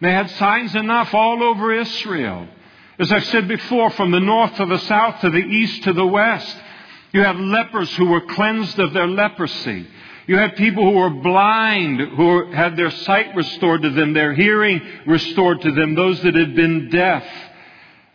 They 0.00 0.12
had 0.12 0.30
signs 0.30 0.74
enough 0.74 1.12
all 1.14 1.42
over 1.42 1.72
Israel. 1.72 2.48
As 2.98 3.12
I've 3.12 3.24
said 3.26 3.48
before, 3.48 3.90
from 3.90 4.10
the 4.10 4.20
north 4.20 4.56
to 4.56 4.66
the 4.66 4.78
south 4.78 5.20
to 5.20 5.30
the 5.30 5.38
east 5.38 5.84
to 5.84 5.92
the 5.92 6.06
west, 6.06 6.56
you 7.12 7.22
had 7.22 7.38
lepers 7.38 7.94
who 7.96 8.06
were 8.06 8.22
cleansed 8.22 8.78
of 8.78 8.92
their 8.92 9.06
leprosy. 9.06 9.86
You 10.26 10.38
had 10.38 10.56
people 10.56 10.84
who 10.84 10.98
were 10.98 11.10
blind, 11.10 12.00
who 12.00 12.52
had 12.52 12.76
their 12.76 12.90
sight 12.90 13.34
restored 13.34 13.82
to 13.82 13.90
them, 13.90 14.14
their 14.14 14.34
hearing 14.34 14.80
restored 15.06 15.60
to 15.60 15.72
them, 15.72 15.94
those 15.94 16.22
that 16.22 16.34
had 16.34 16.54
been 16.54 16.88
deaf. 16.90 17.24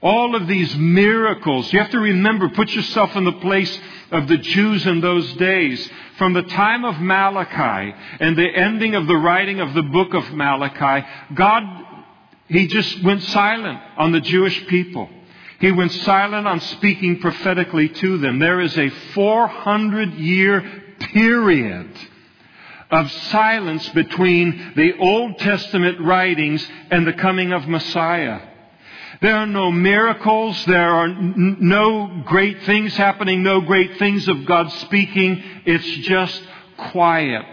All 0.02 0.36
of 0.36 0.48
these 0.48 0.76
miracles. 0.76 1.72
You 1.74 1.80
have 1.80 1.92
to 1.92 2.00
remember, 2.00 2.50
put 2.50 2.70
yourself 2.70 3.16
in 3.16 3.24
the 3.24 3.32
place 3.32 3.80
of 4.12 4.28
the 4.28 4.38
Jews 4.38 4.86
in 4.86 5.02
those 5.02 5.34
days. 5.34 5.90
From 6.18 6.34
the 6.34 6.44
time 6.44 6.86
of 6.86 7.00
Malachi 7.00 7.96
and 8.20 8.38
the 8.38 8.48
ending 8.48 8.94
of 8.94 9.08
the 9.08 9.18
writing 9.18 9.60
of 9.60 9.74
the 9.74 9.82
book 9.82 10.14
of 10.14 10.32
Malachi, 10.34 11.08
God, 11.34 11.64
He 12.48 12.68
just 12.68 13.04
went 13.04 13.24
silent 13.24 13.80
on 13.98 14.12
the 14.12 14.22
Jewish 14.22 14.68
people. 14.68 15.10
He 15.60 15.72
went 15.72 15.92
silent 15.92 16.48
on 16.48 16.60
speaking 16.62 17.20
prophetically 17.20 17.90
to 17.90 18.20
them. 18.20 18.38
There 18.38 18.62
is 18.62 18.78
a 18.78 18.90
400 18.90 20.14
year 20.14 20.62
period 21.00 21.90
of 22.92 23.12
silence 23.12 23.90
between 23.90 24.74
the 24.76 24.96
Old 25.00 25.40
Testament 25.40 26.00
writings 26.00 26.66
and 26.92 27.08
the 27.08 27.14
coming 27.14 27.52
of 27.52 27.68
Messiah. 27.68 28.42
There 29.22 29.36
are 29.36 29.48
no 29.48 29.72
miracles. 29.72 30.64
There 30.66 30.90
are 30.90 31.06
n- 31.06 31.58
no 31.60 32.24
great 32.26 32.64
things 32.64 32.96
happening, 32.96 33.44
no 33.44 33.62
great 33.62 33.98
things 33.98 34.28
of 34.28 34.46
God 34.46 34.72
speaking. 34.74 35.44
It's 35.66 36.08
just 36.08 36.42
quiet. 36.78 37.46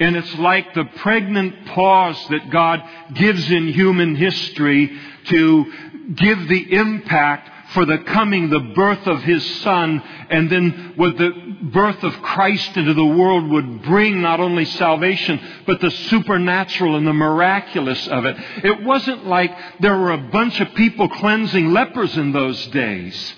And 0.00 0.16
it's 0.16 0.34
like 0.36 0.74
the 0.74 0.84
pregnant 0.84 1.66
pause 1.66 2.28
that 2.28 2.50
God 2.50 2.82
gives 3.14 3.50
in 3.50 3.68
human 3.68 4.16
history 4.16 4.98
to 5.26 5.72
give 6.14 6.48
the 6.48 6.74
impact 6.74 7.50
for 7.72 7.84
the 7.84 7.98
coming, 7.98 8.50
the 8.50 8.60
birth 8.60 9.06
of 9.06 9.22
His 9.22 9.44
Son, 9.60 10.02
and 10.30 10.50
then 10.50 10.94
what 10.96 11.16
the 11.16 11.30
birth 11.72 12.02
of 12.02 12.20
Christ 12.22 12.76
into 12.76 12.94
the 12.94 13.04
world 13.04 13.48
would 13.48 13.82
bring 13.82 14.20
not 14.20 14.40
only 14.40 14.64
salvation, 14.64 15.40
but 15.66 15.80
the 15.80 15.90
supernatural 15.90 16.96
and 16.96 17.06
the 17.06 17.12
miraculous 17.12 18.06
of 18.08 18.24
it. 18.24 18.36
It 18.62 18.82
wasn't 18.82 19.26
like 19.26 19.56
there 19.80 19.96
were 19.96 20.12
a 20.12 20.28
bunch 20.30 20.60
of 20.60 20.74
people 20.74 21.08
cleansing 21.08 21.72
lepers 21.72 22.16
in 22.16 22.32
those 22.32 22.66
days. 22.68 23.34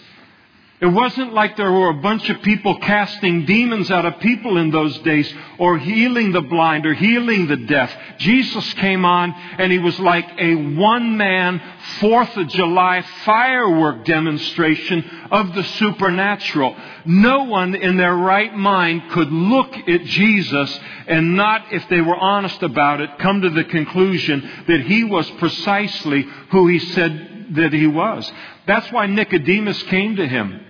It 0.79 0.87
wasn't 0.87 1.33
like 1.33 1.57
there 1.57 1.73
were 1.73 1.89
a 1.89 2.03
bunch 2.03 2.29
of 2.29 2.43
people 2.43 2.77
casting 2.81 3.47
demons 3.47 3.91
out 3.91 4.05
of 4.05 4.21
people 4.21 4.59
in 4.59 4.71
those 4.71 4.99
days 4.99 5.33
or 5.59 5.79
healing 5.79 6.33
the 6.33 6.43
blind 6.43 6.85
or 6.85 6.93
healing 6.93 7.47
the 7.47 7.57
deaf. 7.57 7.91
Jesus 8.19 8.75
came 8.75 9.07
on 9.07 9.33
and 9.33 9.73
he 9.73 9.79
was 9.79 9.99
like 9.99 10.29
a 10.39 10.55
one 10.55 11.17
man 11.17 11.63
Fourth 12.01 12.37
of 12.37 12.49
July 12.49 13.03
firework 13.25 14.05
demonstration 14.05 15.03
of 15.31 15.55
the 15.55 15.63
supernatural. 15.63 16.77
No 17.07 17.45
one 17.45 17.75
in 17.75 17.97
their 17.97 18.15
right 18.15 18.55
mind 18.55 19.11
could 19.13 19.33
look 19.33 19.75
at 19.75 20.05
Jesus 20.05 20.79
and 21.07 21.37
not, 21.37 21.73
if 21.73 21.89
they 21.89 22.03
were 22.03 22.17
honest 22.17 22.63
about 22.63 23.01
it, 23.01 23.19
come 23.19 23.41
to 23.41 23.51
the 23.51 23.65
conclusion 23.65 24.65
that 24.69 24.83
he 24.83 25.05
was 25.05 25.31
precisely 25.33 26.27
who 26.51 26.67
he 26.67 26.81
said 26.81 27.36
that 27.51 27.73
he 27.73 27.87
was. 27.87 28.31
That's 28.67 28.91
why 28.93 29.07
Nicodemus 29.07 29.83
came 29.85 30.17
to 30.17 30.27
him 30.27 30.61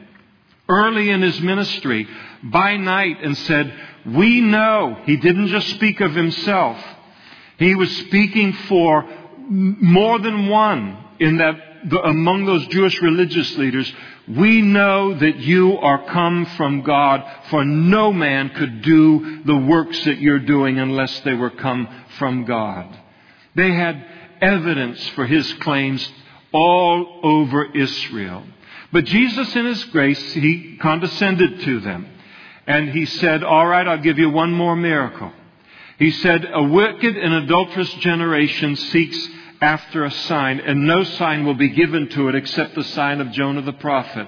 early 0.69 1.11
in 1.11 1.23
his 1.23 1.41
ministry 1.41 2.09
by 2.43 2.77
night 2.77 3.23
and 3.23 3.37
said, 3.39 3.73
We 4.05 4.41
know. 4.41 4.99
He 5.05 5.17
didn't 5.17 5.49
just 5.49 5.69
speak 5.71 6.01
of 6.01 6.15
himself, 6.15 6.83
he 7.59 7.75
was 7.75 7.95
speaking 7.99 8.53
for 8.53 9.09
more 9.49 10.19
than 10.19 10.49
one 10.49 11.05
in 11.21 11.39
that 11.39 11.67
among 12.05 12.45
those 12.45 12.67
Jewish 12.67 13.01
religious 13.01 13.57
leaders, 13.57 13.93
we 14.29 14.61
know 14.61 15.15
that 15.15 15.37
you 15.39 15.77
are 15.79 16.05
come 16.07 16.45
from 16.57 16.83
God, 16.83 17.25
for 17.49 17.65
no 17.65 18.13
man 18.13 18.51
could 18.51 18.83
do 18.83 19.43
the 19.45 19.57
works 19.57 20.05
that 20.05 20.19
you're 20.19 20.41
doing 20.41 20.79
unless 20.79 21.21
they 21.21 21.35
were 21.35 21.51
come 21.51 21.89
from 22.19 22.45
God. 22.45 22.99
They 23.55 23.73
had 23.73 24.05
evidence 24.41 25.07
for 25.11 25.27
his 25.27 25.51
claims 25.55 26.11
all 26.57 27.21
over 27.23 27.67
Israel. 27.77 28.43
But 28.91 29.05
Jesus, 29.05 29.55
in 29.55 29.67
His 29.67 29.85
grace, 29.85 30.33
He 30.33 30.79
condescended 30.81 31.61
to 31.61 31.81
them. 31.81 32.09
And 32.67 32.89
He 32.91 33.05
said, 33.05 33.45
All 33.45 33.67
right, 33.67 33.87
I'll 33.87 33.99
give 33.99 34.19
you 34.19 34.31
one 34.31 34.53
more 34.53 34.75
miracle. 34.75 35.31
He 35.99 36.11
said, 36.11 36.49
A 36.51 36.63
wicked 36.63 37.17
and 37.17 37.35
adulterous 37.35 37.93
generation 37.95 38.75
seeks 38.77 39.29
after 39.61 40.05
a 40.05 40.11
sign, 40.11 40.61
and 40.61 40.87
no 40.87 41.05
sign 41.05 41.45
will 41.45 41.55
be 41.55 41.69
given 41.69 42.09
to 42.11 42.29
it 42.29 42.35
except 42.35 42.75
the 42.75 42.85
sign 42.85 43.21
of 43.21 43.33
Jonah 43.33 43.63
the 43.63 43.73
prophet. 43.75 44.27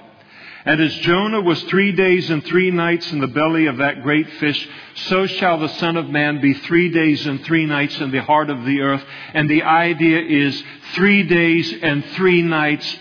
And 0.69 0.81
as 0.81 0.95
Jonah 0.97 1.41
was 1.41 1.63
three 1.63 1.93
days 1.93 2.29
and 2.29 2.45
three 2.45 2.69
nights 2.69 3.11
in 3.11 3.19
the 3.19 3.25
belly 3.25 3.65
of 3.65 3.77
that 3.77 4.03
great 4.03 4.29
fish, 4.33 4.69
so 5.07 5.25
shall 5.25 5.57
the 5.57 5.67
Son 5.67 5.97
of 5.97 6.11
Man 6.11 6.41
be 6.41 6.53
three 6.53 6.91
days 6.91 7.25
and 7.25 7.43
three 7.43 7.65
nights 7.65 7.99
in 7.99 8.11
the 8.11 8.21
heart 8.21 8.51
of 8.51 8.63
the 8.65 8.81
earth. 8.81 9.03
And 9.33 9.49
the 9.49 9.63
idea 9.63 10.21
is 10.21 10.63
three 10.93 11.23
days 11.23 11.73
and 11.81 12.05
three 12.13 12.43
nights 12.43 12.97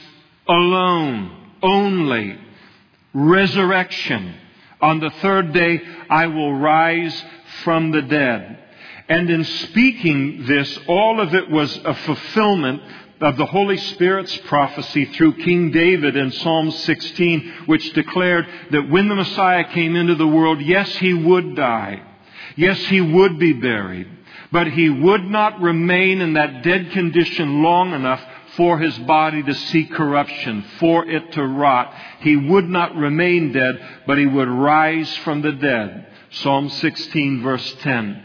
alone, 0.48 1.52
only. 1.62 2.38
Resurrection. 3.12 4.34
On 4.80 5.00
the 5.00 5.10
third 5.20 5.52
day, 5.52 5.82
I 6.08 6.28
will 6.28 6.54
rise 6.54 7.22
from 7.64 7.90
the 7.90 8.00
dead. 8.00 8.60
And 9.10 9.28
in 9.28 9.44
speaking 9.44 10.46
this, 10.46 10.78
all 10.88 11.20
of 11.20 11.34
it 11.34 11.50
was 11.50 11.76
a 11.84 11.92
fulfillment 11.92 12.80
of 13.20 13.37
the 13.37 13.46
Holy 13.46 13.76
Spirit's 13.76 14.37
prophecy 14.46 15.06
through 15.06 15.42
King 15.42 15.70
David 15.70 16.16
in 16.16 16.30
Psalm 16.30 16.70
16, 16.70 17.64
which 17.66 17.92
declared 17.92 18.46
that 18.70 18.88
when 18.88 19.08
the 19.08 19.14
Messiah 19.14 19.64
came 19.72 19.96
into 19.96 20.14
the 20.14 20.26
world, 20.26 20.60
yes, 20.60 20.94
he 20.96 21.12
would 21.14 21.56
die. 21.56 22.02
Yes, 22.56 22.78
he 22.87 23.00
would 23.00 23.38
be 23.38 23.52
buried. 23.52 24.08
But 24.50 24.68
he 24.68 24.88
would 24.88 25.25
not 25.25 25.60
remain 25.60 26.20
in 26.20 26.34
that 26.34 26.62
dead 26.62 26.92
condition 26.92 27.62
long 27.62 27.92
enough 27.92 28.22
for 28.56 28.78
his 28.78 28.96
body 29.00 29.42
to 29.42 29.54
see 29.54 29.84
corruption, 29.84 30.64
for 30.78 31.06
it 31.06 31.32
to 31.32 31.46
rot. 31.46 31.94
He 32.20 32.37
would 32.37 32.68
not 32.68 32.96
remain 32.96 33.52
dead, 33.52 33.80
but 34.06 34.18
he 34.18 34.26
would 34.26 34.48
rise 34.48 35.14
from 35.18 35.42
the 35.42 35.52
dead. 35.52 36.06
Psalm 36.30 36.68
16 36.68 37.42
verse 37.42 37.76
10. 37.80 38.25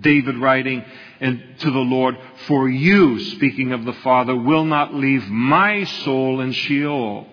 David 0.00 0.36
writing 0.36 0.84
to 1.20 1.70
the 1.70 1.78
Lord, 1.78 2.16
For 2.46 2.68
you, 2.68 3.20
speaking 3.20 3.72
of 3.72 3.84
the 3.84 3.92
Father, 3.94 4.36
will 4.36 4.64
not 4.64 4.94
leave 4.94 5.26
my 5.28 5.84
soul 5.84 6.40
in 6.40 6.52
Sheol. 6.52 7.26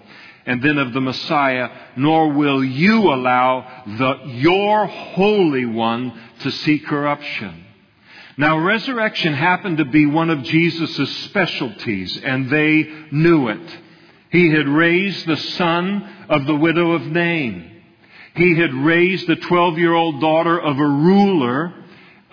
And 0.46 0.62
then 0.62 0.78
of 0.78 0.92
the 0.92 1.02
Messiah, 1.02 1.70
nor 1.96 2.32
will 2.32 2.64
you 2.64 3.14
allow 3.14 3.84
the, 3.86 4.32
your 4.34 4.86
Holy 4.88 5.66
One 5.66 6.20
to 6.40 6.52
see 6.52 6.80
corruption. 6.80 7.64
Now, 8.36 8.58
resurrection 8.58 9.34
happened 9.34 9.78
to 9.78 9.86
be 9.86 10.06
one 10.06 10.30
of 10.30 10.44
Jesus' 10.44 11.16
specialties, 11.26 12.20
and 12.24 12.50
they 12.50 12.92
knew 13.12 13.48
it. 13.48 13.80
He 14.32 14.50
had 14.50 14.68
raised 14.68 15.28
the 15.28 15.38
son 15.38 16.26
of 16.28 16.46
the 16.48 16.56
widow 16.56 16.94
of 16.94 17.04
Nain. 17.04 17.70
He 18.36 18.56
had 18.56 18.74
raised 18.74 19.28
the 19.28 19.36
12 19.36 19.78
year 19.78 19.94
old 19.94 20.20
daughter 20.20 20.60
of 20.60 20.80
a 20.80 20.88
ruler 20.88 21.83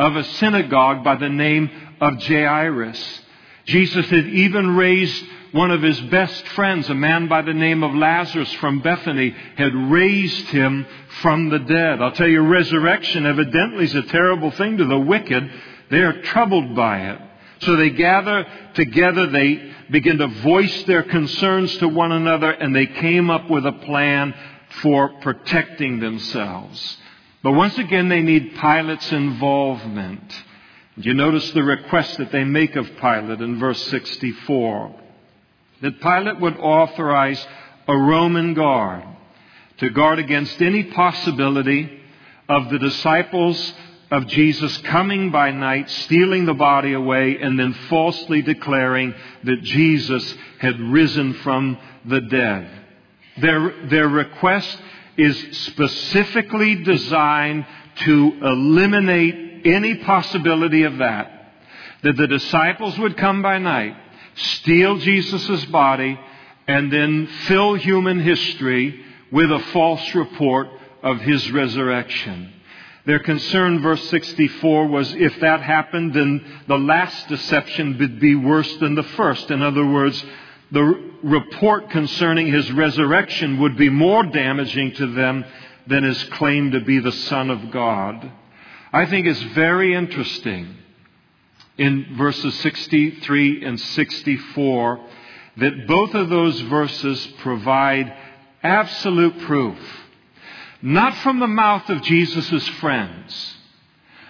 of 0.01 0.17
a 0.17 0.25
synagogue 0.25 1.05
by 1.05 1.15
the 1.15 1.29
name 1.29 1.71
of 2.01 2.23
Jairus. 2.23 3.21
Jesus 3.67 4.09
had 4.09 4.27
even 4.27 4.75
raised 4.75 5.23
one 5.53 5.71
of 5.71 5.83
his 5.83 6.01
best 6.03 6.47
friends, 6.49 6.89
a 6.89 6.95
man 6.95 7.29
by 7.29 7.43
the 7.43 7.53
name 7.53 7.83
of 7.83 7.95
Lazarus 7.95 8.51
from 8.55 8.81
Bethany, 8.81 9.35
had 9.57 9.75
raised 9.75 10.47
him 10.47 10.87
from 11.21 11.51
the 11.51 11.59
dead. 11.59 12.01
I'll 12.01 12.13
tell 12.13 12.29
you, 12.29 12.41
resurrection 12.41 13.27
evidently 13.27 13.85
is 13.85 13.95
a 13.95 14.03
terrible 14.05 14.51
thing 14.53 14.79
to 14.79 14.87
the 14.87 14.99
wicked. 14.99 15.51
They 15.91 16.01
are 16.01 16.23
troubled 16.23 16.75
by 16.75 17.11
it. 17.11 17.21
So 17.59 17.77
they 17.77 17.91
gather 17.91 18.47
together, 18.73 19.27
they 19.27 19.75
begin 19.91 20.17
to 20.17 20.29
voice 20.29 20.85
their 20.85 21.03
concerns 21.03 21.77
to 21.79 21.89
one 21.89 22.13
another, 22.13 22.51
and 22.51 22.75
they 22.75 22.87
came 22.87 23.29
up 23.29 23.51
with 23.51 23.67
a 23.67 23.73
plan 23.73 24.35
for 24.81 25.21
protecting 25.21 26.01
themselves. 26.01 26.97
But 27.43 27.53
once 27.53 27.79
again, 27.79 28.09
they 28.09 28.21
need 28.21 28.57
Pilate's 28.57 29.11
involvement. 29.13 30.45
You 30.97 31.15
notice 31.15 31.51
the 31.53 31.63
request 31.63 32.19
that 32.19 32.33
they 32.33 32.45
make 32.45 32.77
of 32.77 32.87
Pilate 32.97 33.41
in 33.41 33.59
verse 33.59 33.83
64 33.87 34.97
that 35.81 36.01
Pilate 36.01 36.41
would 36.41 36.59
authorize 36.59 37.45
a 37.89 37.97
Roman 37.97 38.55
guard 38.55 39.03
to 39.79 39.91
guard 39.91 40.19
against 40.19 40.61
any 40.61 40.85
possibility 40.85 42.01
of 42.49 42.69
the 42.69 42.79
disciples 42.79 43.73
of 44.11 44.27
Jesus 44.27 44.77
coming 44.79 45.31
by 45.31 45.53
night, 45.53 45.89
stealing 45.89 46.45
the 46.45 46.55
body 46.55 46.93
away, 46.93 47.39
and 47.41 47.59
then 47.59 47.73
falsely 47.89 48.43
declaring 48.43 49.15
that 49.45 49.63
Jesus 49.63 50.35
had 50.59 50.79
risen 50.81 51.33
from 51.35 51.79
the 52.05 52.21
dead. 52.21 52.69
Their, 53.39 53.87
their 53.87 54.09
request 54.09 54.77
is 55.17 55.37
specifically 55.59 56.77
designed 56.77 57.67
to 57.97 58.33
eliminate 58.43 59.67
any 59.67 59.97
possibility 59.97 60.85
of 60.85 60.99
that. 60.99 61.55
That 62.03 62.17
the 62.17 62.27
disciples 62.27 62.99
would 62.99 63.17
come 63.17 63.43
by 63.43 63.59
night, 63.59 63.97
steal 64.35 64.97
Jesus' 64.99 65.65
body, 65.67 66.19
and 66.67 66.93
then 66.93 67.27
fill 67.47 67.75
human 67.75 68.21
history 68.21 69.05
with 69.31 69.51
a 69.51 69.59
false 69.73 70.15
report 70.15 70.69
of 71.03 71.21
his 71.21 71.51
resurrection. 71.51 72.53
Their 73.07 73.19
concern, 73.19 73.81
verse 73.81 74.09
64, 74.11 74.87
was 74.87 75.15
if 75.15 75.41
that 75.41 75.63
happened, 75.63 76.15
then 76.15 76.45
the 76.69 76.79
last 76.79 77.29
deception 77.29 77.99
would 77.99 78.21
be 78.21 78.35
worse 78.35 78.73
than 78.77 78.95
the 78.95 79.03
first. 79.03 79.51
In 79.51 79.63
other 79.63 79.87
words, 79.87 80.23
the 80.73 81.11
report 81.23 81.91
concerning 81.91 82.47
his 82.47 82.71
resurrection 82.73 83.61
would 83.61 83.77
be 83.77 83.91
more 83.91 84.25
damaging 84.25 84.93
to 84.95 85.07
them 85.09 85.45
than 85.87 86.05
his 86.05 86.23
claim 86.25 86.71
to 86.73 86.81
be 86.81 86.99
the 87.01 87.13
Son 87.13 87.51
of 87.51 87.71
God. 87.71 88.31
I 88.93 89.07
think 89.07 89.27
it's 89.27 89.43
very 89.55 89.95
interesting 89.95 90.77
in 91.79 92.17
verses 92.17 92.55
63 92.61 93.65
and 93.65 93.81
64 93.81 95.01
that 95.57 95.87
both 95.87 96.15
of 96.15 96.29
those 96.29 96.61
verses 96.63 97.27
provide 97.39 98.13
absolute 98.63 99.39
proof. 99.41 99.79
Not 100.83 101.17
from 101.19 101.41
the 101.41 101.47
mouth 101.47 101.89
of 101.91 102.03
Jesus' 102.03 102.67
friends, 102.81 103.57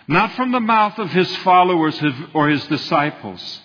not 0.09 0.33
from 0.33 0.53
the 0.53 0.61
mouth 0.61 0.99
of 0.99 1.11
his 1.11 1.35
followers 1.39 2.01
or 2.35 2.49
his 2.49 2.65
disciples, 2.67 3.61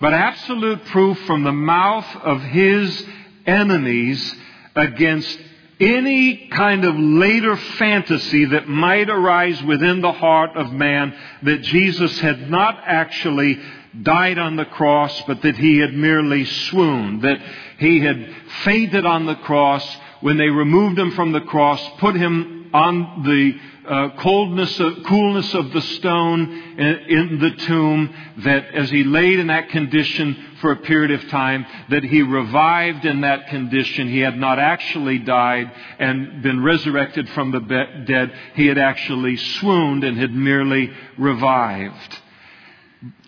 but 0.00 0.14
absolute 0.14 0.84
proof 0.86 1.18
from 1.26 1.44
the 1.44 1.52
mouth 1.52 2.06
of 2.22 2.40
his 2.42 3.06
enemies 3.46 4.34
against 4.76 5.38
any 5.80 6.48
kind 6.48 6.84
of 6.84 6.96
later 6.98 7.56
fantasy 7.56 8.44
that 8.46 8.68
might 8.68 9.08
arise 9.08 9.62
within 9.62 10.00
the 10.00 10.12
heart 10.12 10.56
of 10.56 10.72
man 10.72 11.16
that 11.42 11.62
Jesus 11.62 12.18
had 12.20 12.50
not 12.50 12.80
actually 12.84 13.60
died 14.02 14.38
on 14.38 14.56
the 14.56 14.64
cross, 14.64 15.22
but 15.26 15.42
that 15.42 15.56
he 15.56 15.78
had 15.78 15.94
merely 15.94 16.44
swooned, 16.44 17.22
that 17.22 17.40
he 17.78 18.00
had 18.00 18.28
fainted 18.64 19.06
on 19.06 19.26
the 19.26 19.36
cross. 19.36 19.84
When 20.20 20.36
they 20.36 20.48
removed 20.48 20.98
him 20.98 21.12
from 21.12 21.32
the 21.32 21.42
cross, 21.42 21.80
put 21.98 22.16
him 22.16 22.70
on 22.74 23.22
the 23.24 23.58
uh, 23.88 24.10
coldness 24.18 24.78
of, 24.80 25.02
coolness 25.04 25.54
of 25.54 25.72
the 25.72 25.80
stone 25.80 26.50
in, 26.78 27.38
the 27.38 27.50
tomb, 27.64 28.14
that 28.38 28.74
as 28.74 28.90
he 28.90 29.04
laid 29.04 29.38
in 29.38 29.46
that 29.46 29.70
condition 29.70 30.56
for 30.60 30.72
a 30.72 30.76
period 30.76 31.10
of 31.10 31.28
time, 31.30 31.64
that 31.88 32.04
he 32.04 32.22
revived 32.22 33.04
in 33.04 33.22
that 33.22 33.48
condition. 33.48 34.08
He 34.08 34.20
had 34.20 34.38
not 34.38 34.58
actually 34.58 35.18
died 35.18 35.72
and 35.98 36.42
been 36.42 36.62
resurrected 36.62 37.28
from 37.30 37.50
the 37.50 37.60
dead. 38.06 38.32
He 38.54 38.66
had 38.66 38.78
actually 38.78 39.36
swooned 39.36 40.04
and 40.04 40.18
had 40.18 40.32
merely 40.32 40.90
revived. 41.16 42.18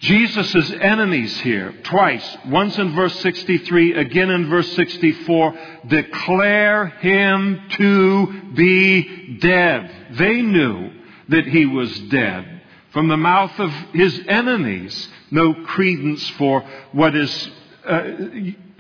Jesus' 0.01 0.73
enemies 0.81 1.39
here, 1.43 1.73
twice, 1.85 2.39
once 2.49 2.77
in 2.77 2.93
verse 2.95 3.21
63, 3.21 3.95
again 3.95 4.29
in 4.31 4.49
verse 4.49 4.71
64, 4.73 5.55
declare 5.87 6.87
him 6.87 7.61
to 7.71 8.53
be 8.55 9.39
dead. 9.41 9.91
They 10.13 10.43
knew 10.43 10.91
that 11.29 11.47
he 11.47 11.67
was 11.67 11.97
dead. 12.01 12.63
From 12.93 13.07
the 13.07 13.17
mouth 13.17 13.57
of 13.61 13.71
his 13.93 14.21
enemies, 14.27 15.09
no 15.31 15.55
credence 15.55 16.29
for 16.31 16.63
what 16.91 17.15
is 17.15 17.51
uh, 17.87 18.03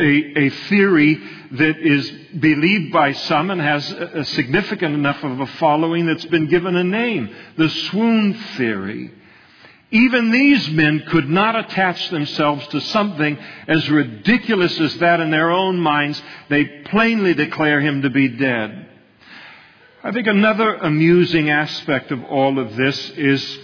a, 0.00 0.38
a, 0.38 0.50
theory 0.68 1.22
that 1.52 1.78
is 1.78 2.10
believed 2.38 2.92
by 2.92 3.12
some 3.12 3.50
and 3.50 3.60
has 3.60 3.90
a, 3.92 4.18
a 4.18 4.24
significant 4.24 4.94
enough 4.94 5.22
of 5.22 5.40
a 5.40 5.46
following 5.46 6.06
that's 6.06 6.24
been 6.26 6.48
given 6.48 6.76
a 6.76 6.84
name 6.84 7.34
the 7.56 7.68
swoon 7.68 8.34
theory. 8.56 9.12
Even 9.92 10.30
these 10.30 10.70
men 10.70 11.04
could 11.08 11.28
not 11.28 11.56
attach 11.56 12.10
themselves 12.10 12.66
to 12.68 12.80
something 12.80 13.36
as 13.66 13.90
ridiculous 13.90 14.78
as 14.78 14.96
that 14.98 15.18
in 15.18 15.30
their 15.30 15.50
own 15.50 15.78
minds. 15.78 16.22
They 16.48 16.64
plainly 16.64 17.34
declare 17.34 17.80
him 17.80 18.02
to 18.02 18.10
be 18.10 18.28
dead. 18.28 18.86
I 20.04 20.12
think 20.12 20.28
another 20.28 20.76
amusing 20.76 21.50
aspect 21.50 22.12
of 22.12 22.24
all 22.24 22.58
of 22.58 22.76
this 22.76 23.10
is 23.10 23.58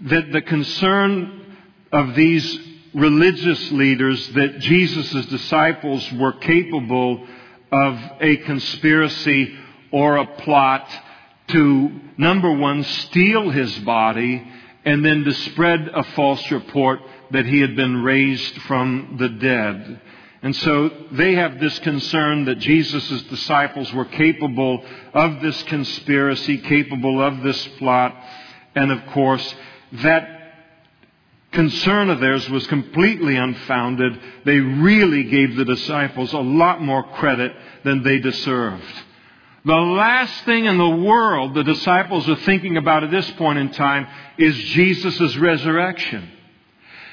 that 0.00 0.32
the 0.32 0.42
concern 0.42 1.56
of 1.92 2.14
these 2.14 2.58
religious 2.92 3.70
leaders 3.72 4.28
that 4.30 4.58
Jesus' 4.58 5.26
disciples 5.26 6.10
were 6.12 6.32
capable 6.32 7.26
of 7.70 7.98
a 8.20 8.36
conspiracy 8.38 9.56
or 9.92 10.16
a 10.16 10.26
plot 10.26 10.88
to, 11.48 12.00
number 12.16 12.52
one, 12.52 12.82
steal 12.82 13.50
his 13.50 13.78
body 13.80 14.46
and 14.84 15.04
then 15.04 15.24
to 15.24 15.32
spread 15.32 15.88
a 15.92 16.02
false 16.14 16.50
report 16.50 17.00
that 17.30 17.46
he 17.46 17.60
had 17.60 17.76
been 17.76 18.02
raised 18.02 18.62
from 18.62 19.16
the 19.18 19.28
dead. 19.28 20.00
And 20.40 20.54
so 20.54 20.90
they 21.10 21.34
have 21.34 21.58
this 21.58 21.78
concern 21.80 22.44
that 22.44 22.58
Jesus' 22.58 23.22
disciples 23.22 23.92
were 23.92 24.04
capable 24.04 24.84
of 25.12 25.40
this 25.42 25.60
conspiracy, 25.64 26.58
capable 26.58 27.20
of 27.20 27.42
this 27.42 27.66
plot. 27.78 28.16
And 28.74 28.92
of 28.92 29.04
course, 29.08 29.54
that 29.92 30.38
concern 31.50 32.10
of 32.10 32.20
theirs 32.20 32.48
was 32.50 32.66
completely 32.68 33.36
unfounded. 33.36 34.20
They 34.44 34.58
really 34.60 35.24
gave 35.24 35.56
the 35.56 35.64
disciples 35.64 36.32
a 36.32 36.38
lot 36.38 36.80
more 36.80 37.02
credit 37.02 37.52
than 37.82 38.04
they 38.04 38.18
deserved. 38.18 38.84
The 39.64 39.74
last 39.74 40.44
thing 40.44 40.66
in 40.66 40.78
the 40.78 40.88
world 40.88 41.54
the 41.54 41.64
disciples 41.64 42.28
are 42.28 42.36
thinking 42.36 42.76
about 42.76 43.04
at 43.04 43.10
this 43.10 43.28
point 43.32 43.58
in 43.58 43.70
time 43.70 44.06
is 44.38 44.56
Jesus' 44.56 45.36
resurrection. 45.36 46.30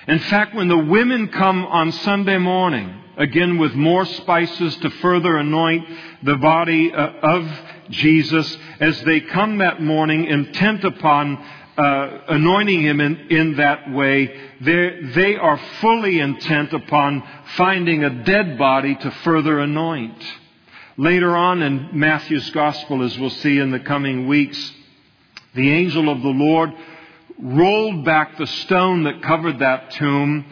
In 0.08 0.20
fact, 0.20 0.54
when 0.54 0.68
the 0.68 0.78
women 0.78 1.30
come 1.30 1.66
on 1.66 1.92
Sunday 1.92 2.38
morning, 2.38 3.02
again 3.18 3.58
with 3.58 3.74
more 3.74 4.06
spices 4.06 4.76
to 4.78 4.90
further 4.90 5.38
anoint 5.38 5.88
the 6.22 6.36
body 6.36 6.94
uh, 6.94 7.08
of 7.24 7.62
Jesus, 7.90 8.58
as 8.80 9.02
they 9.04 9.22
come 9.22 9.60
that 9.60 9.82
morning 9.82 10.26
intent 10.26 10.84
upon 10.84 11.38
uh, 11.78 12.20
anointing 12.30 12.82
him 12.82 13.02
in, 13.02 13.18
in 13.32 13.56
that 13.58 13.92
way, 13.92 14.34
they 14.62 15.36
are 15.36 15.58
fully 15.82 16.20
intent 16.20 16.74
upon 16.74 17.24
finding 17.56 18.04
a 18.04 18.24
dead 18.24 18.58
body 18.58 18.96
to 18.96 19.12
further 19.24 19.60
anoint. 19.60 20.24
Later 20.98 21.36
on 21.36 21.62
in 21.62 21.90
Matthew's 22.00 22.50
Gospel, 22.52 23.04
as 23.04 23.20
we'll 23.20 23.30
see 23.30 23.60
in 23.60 23.72
the 23.72 23.82
coming 23.82 24.28
weeks, 24.28 24.74
the 25.54 25.72
angel 25.72 26.10
of 26.10 26.22
the 26.22 26.30
Lord 26.30 26.72
rolled 27.38 28.06
back 28.06 28.38
the 28.38 28.48
stone 28.48 29.04
that 29.04 29.22
covered 29.22 29.60
that 29.60 29.92
tomb, 29.92 30.46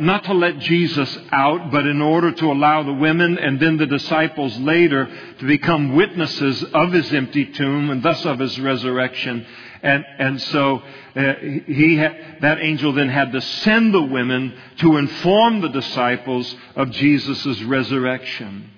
not 0.00 0.24
to 0.24 0.32
let 0.32 0.58
Jesus 0.58 1.16
out, 1.30 1.70
but 1.70 1.86
in 1.86 2.02
order 2.02 2.32
to 2.32 2.50
allow 2.50 2.82
the 2.82 2.94
women 2.94 3.38
and 3.38 3.60
then 3.60 3.76
the 3.76 3.86
disciples 3.86 4.58
later 4.58 5.08
to 5.38 5.46
become 5.46 5.94
witnesses 5.94 6.64
of 6.64 6.90
his 6.90 7.12
empty 7.12 7.46
tomb 7.46 7.90
and 7.90 8.02
thus 8.02 8.24
of 8.26 8.40
his 8.40 8.58
resurrection. 8.58 9.46
And, 9.82 10.04
and 10.18 10.42
so 10.42 10.82
uh, 11.14 11.34
he 11.34 11.96
ha- 11.96 12.38
that 12.40 12.58
angel 12.60 12.92
then 12.92 13.08
had 13.08 13.30
to 13.30 13.40
send 13.40 13.94
the 13.94 14.02
women 14.02 14.52
to 14.78 14.96
inform 14.96 15.60
the 15.60 15.68
disciples 15.68 16.56
of 16.74 16.90
Jesus' 16.90 17.62
resurrection. 17.62 18.72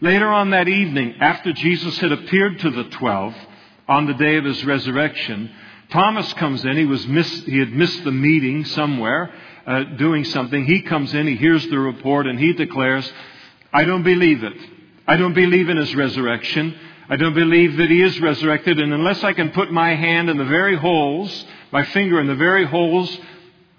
Later 0.00 0.28
on 0.28 0.50
that 0.50 0.68
evening, 0.68 1.14
after 1.20 1.52
Jesus 1.52 1.98
had 1.98 2.10
appeared 2.10 2.58
to 2.60 2.70
the 2.70 2.84
twelve 2.84 3.34
on 3.86 4.06
the 4.06 4.14
day 4.14 4.36
of 4.36 4.44
his 4.44 4.64
resurrection, 4.64 5.50
Thomas 5.90 6.32
comes 6.34 6.64
in. 6.64 6.76
He, 6.76 6.84
was 6.84 7.06
miss- 7.06 7.44
he 7.44 7.58
had 7.58 7.72
missed 7.72 8.02
the 8.02 8.10
meeting 8.10 8.64
somewhere, 8.64 9.32
uh, 9.66 9.84
doing 9.96 10.24
something. 10.24 10.64
He 10.64 10.82
comes 10.82 11.14
in, 11.14 11.26
he 11.26 11.36
hears 11.36 11.66
the 11.68 11.78
report, 11.78 12.26
and 12.26 12.38
he 12.38 12.52
declares, 12.54 13.10
I 13.72 13.84
don't 13.84 14.02
believe 14.02 14.42
it. 14.42 14.54
I 15.06 15.16
don't 15.16 15.34
believe 15.34 15.68
in 15.68 15.76
his 15.76 15.94
resurrection. 15.94 16.76
I 17.08 17.16
don't 17.16 17.34
believe 17.34 17.76
that 17.76 17.90
he 17.90 18.02
is 18.02 18.18
resurrected. 18.20 18.80
And 18.80 18.92
unless 18.92 19.22
I 19.22 19.32
can 19.32 19.50
put 19.50 19.70
my 19.70 19.94
hand 19.94 20.28
in 20.28 20.38
the 20.38 20.44
very 20.44 20.76
holes, 20.76 21.44
my 21.70 21.84
finger 21.84 22.20
in 22.20 22.26
the 22.26 22.34
very 22.34 22.64
holes 22.64 23.16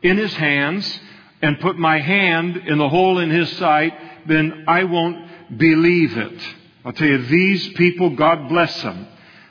in 0.02 0.18
his 0.18 0.34
hands, 0.36 1.00
and 1.42 1.60
put 1.60 1.78
my 1.78 2.00
hand 2.00 2.58
in 2.58 2.78
the 2.78 2.88
hole 2.88 3.20
in 3.20 3.30
his 3.30 3.52
side, 3.58 3.94
then 4.28 4.66
I 4.68 4.84
won't 4.86 5.26
believe 5.56 6.18
it. 6.18 6.56
I'll 6.84 6.94
tell 6.94 7.08
you, 7.08 7.26
these 7.26 7.68
people, 7.74 8.12
God 8.12 8.48
bless 8.50 8.82
them, 8.82 9.08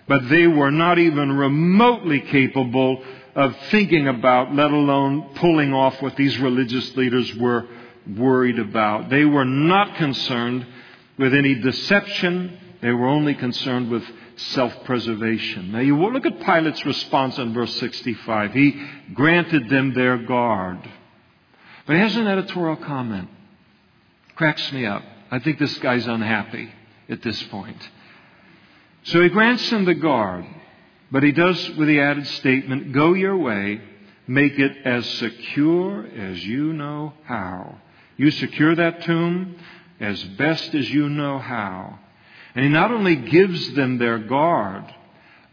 but 0.06 0.28
they 0.28 0.46
were 0.46 0.70
not 0.70 0.98
even 0.98 1.32
remotely 1.36 2.20
capable 2.20 3.02
of 3.34 3.56
thinking 3.70 4.06
about, 4.06 4.54
let 4.54 4.70
alone 4.70 5.34
pulling 5.36 5.74
off 5.74 6.00
what 6.00 6.16
these 6.16 6.38
religious 6.38 6.94
leaders 6.96 7.34
were 7.34 7.66
worried 8.16 8.58
about. 8.58 9.10
They 9.10 9.24
were 9.24 9.44
not 9.44 9.96
concerned 9.96 10.66
with 11.18 11.34
any 11.34 11.54
deception 11.56 12.58
they 12.84 12.92
were 12.92 13.06
only 13.06 13.32
concerned 13.32 13.90
with 13.90 14.04
self 14.36 14.84
preservation. 14.84 15.72
Now, 15.72 15.78
you 15.78 15.96
look 15.96 16.26
at 16.26 16.38
Pilate's 16.40 16.84
response 16.84 17.38
in 17.38 17.54
verse 17.54 17.74
65. 17.76 18.52
He 18.52 18.78
granted 19.14 19.70
them 19.70 19.94
their 19.94 20.18
guard. 20.18 20.86
But 21.86 21.96
he 21.96 22.02
has 22.02 22.14
an 22.16 22.26
editorial 22.26 22.76
comment. 22.76 23.30
Cracks 24.36 24.70
me 24.70 24.84
up. 24.84 25.02
I 25.34 25.40
think 25.40 25.58
this 25.58 25.76
guy's 25.78 26.06
unhappy 26.06 26.72
at 27.08 27.20
this 27.22 27.42
point. 27.44 27.90
So 29.02 29.20
he 29.20 29.28
grants 29.30 29.68
them 29.68 29.84
the 29.84 29.94
guard, 29.94 30.44
but 31.10 31.24
he 31.24 31.32
does 31.32 31.70
with 31.70 31.88
the 31.88 32.00
added 32.00 32.24
statement 32.28 32.92
go 32.92 33.14
your 33.14 33.36
way, 33.36 33.80
make 34.28 34.56
it 34.60 34.76
as 34.84 35.04
secure 35.18 36.06
as 36.06 36.46
you 36.46 36.72
know 36.72 37.14
how. 37.24 37.80
You 38.16 38.30
secure 38.30 38.76
that 38.76 39.02
tomb 39.02 39.56
as 39.98 40.22
best 40.22 40.72
as 40.72 40.88
you 40.88 41.08
know 41.08 41.40
how. 41.40 41.98
And 42.54 42.64
he 42.64 42.70
not 42.70 42.92
only 42.92 43.16
gives 43.16 43.72
them 43.72 43.98
their 43.98 44.20
guard, 44.20 44.84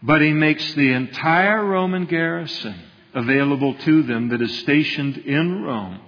but 0.03 0.21
he 0.21 0.31
makes 0.31 0.75
the 0.75 0.91
entire 0.93 1.65
Roman 1.65 2.05
garrison 2.05 2.75
available 3.15 3.73
to 3.73 4.03
them 4.03 4.29
that 4.29 4.43
is 4.43 4.59
stationed 4.59 5.17
in 5.17 5.63
Rome. 5.63 6.01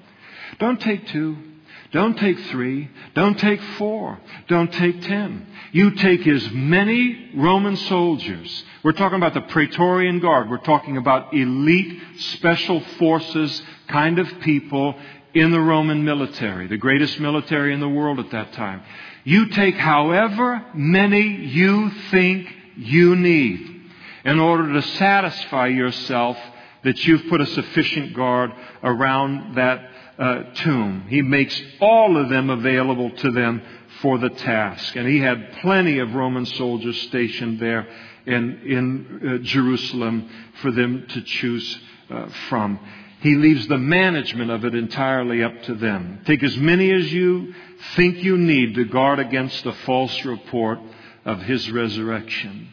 Don't 0.59 0.79
take 0.79 1.07
two. 1.07 1.52
Don't 1.93 2.17
take 2.17 2.39
three. 2.47 2.89
Don't 3.13 3.37
take 3.37 3.61
four. 3.77 4.19
Don't 4.47 4.73
take 4.73 5.01
ten. 5.03 5.45
You 5.71 5.91
take 5.91 6.25
as 6.25 6.51
many 6.51 7.31
Roman 7.35 7.77
soldiers. 7.77 8.63
We're 8.83 8.93
talking 8.93 9.17
about 9.17 9.35
the 9.35 9.41
Praetorian 9.41 10.19
Guard. 10.19 10.49
We're 10.49 10.57
talking 10.57 10.97
about 10.97 11.35
elite 11.35 12.01
special 12.17 12.81
forces 12.97 13.61
kind 13.87 14.17
of 14.17 14.27
people 14.41 14.95
in 15.35 15.51
the 15.51 15.59
Roman 15.59 16.03
military, 16.03 16.67
the 16.67 16.77
greatest 16.77 17.19
military 17.19 17.73
in 17.73 17.79
the 17.79 17.89
world 17.89 18.19
at 18.19 18.31
that 18.31 18.53
time. 18.53 18.81
You 19.23 19.49
take 19.49 19.75
however 19.75 20.65
many 20.73 21.21
you 21.21 21.91
think 22.09 22.47
you 22.75 23.15
need 23.15 23.91
in 24.25 24.39
order 24.39 24.73
to 24.73 24.81
satisfy 24.81 25.67
yourself 25.67 26.37
that 26.83 27.05
you've 27.05 27.27
put 27.29 27.39
a 27.39 27.45
sufficient 27.45 28.13
guard 28.15 28.51
around 28.83 29.55
that 29.55 29.92
uh, 30.17 30.43
tomb. 30.55 31.05
He 31.09 31.21
makes 31.21 31.59
all 31.79 32.17
of 32.17 32.29
them 32.29 32.49
available 32.49 33.11
to 33.11 33.31
them 33.31 33.61
for 34.01 34.17
the 34.17 34.29
task. 34.29 34.95
And 34.95 35.07
he 35.07 35.19
had 35.19 35.53
plenty 35.61 35.99
of 35.99 36.13
Roman 36.13 36.45
soldiers 36.45 36.99
stationed 37.03 37.59
there 37.59 37.87
in, 38.25 38.61
in 38.65 39.27
uh, 39.27 39.37
Jerusalem 39.43 40.29
for 40.61 40.71
them 40.71 41.05
to 41.09 41.21
choose 41.21 41.79
uh, 42.09 42.27
from. 42.49 42.79
He 43.21 43.35
leaves 43.35 43.67
the 43.67 43.77
management 43.77 44.51
of 44.51 44.65
it 44.65 44.75
entirely 44.75 45.43
up 45.43 45.63
to 45.63 45.75
them. 45.75 46.21
Take 46.25 46.43
as 46.43 46.57
many 46.57 46.91
as 46.91 47.11
you 47.11 47.53
think 47.95 48.17
you 48.17 48.37
need 48.37 48.75
to 48.75 48.83
guard 48.85 49.19
against 49.19 49.63
the 49.63 49.71
false 49.71 50.25
report 50.25 50.79
of 51.23 51.41
his 51.41 51.71
resurrection. 51.71 52.67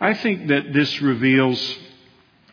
I 0.00 0.14
think 0.14 0.48
that 0.48 0.72
this 0.72 1.00
reveals, 1.00 1.78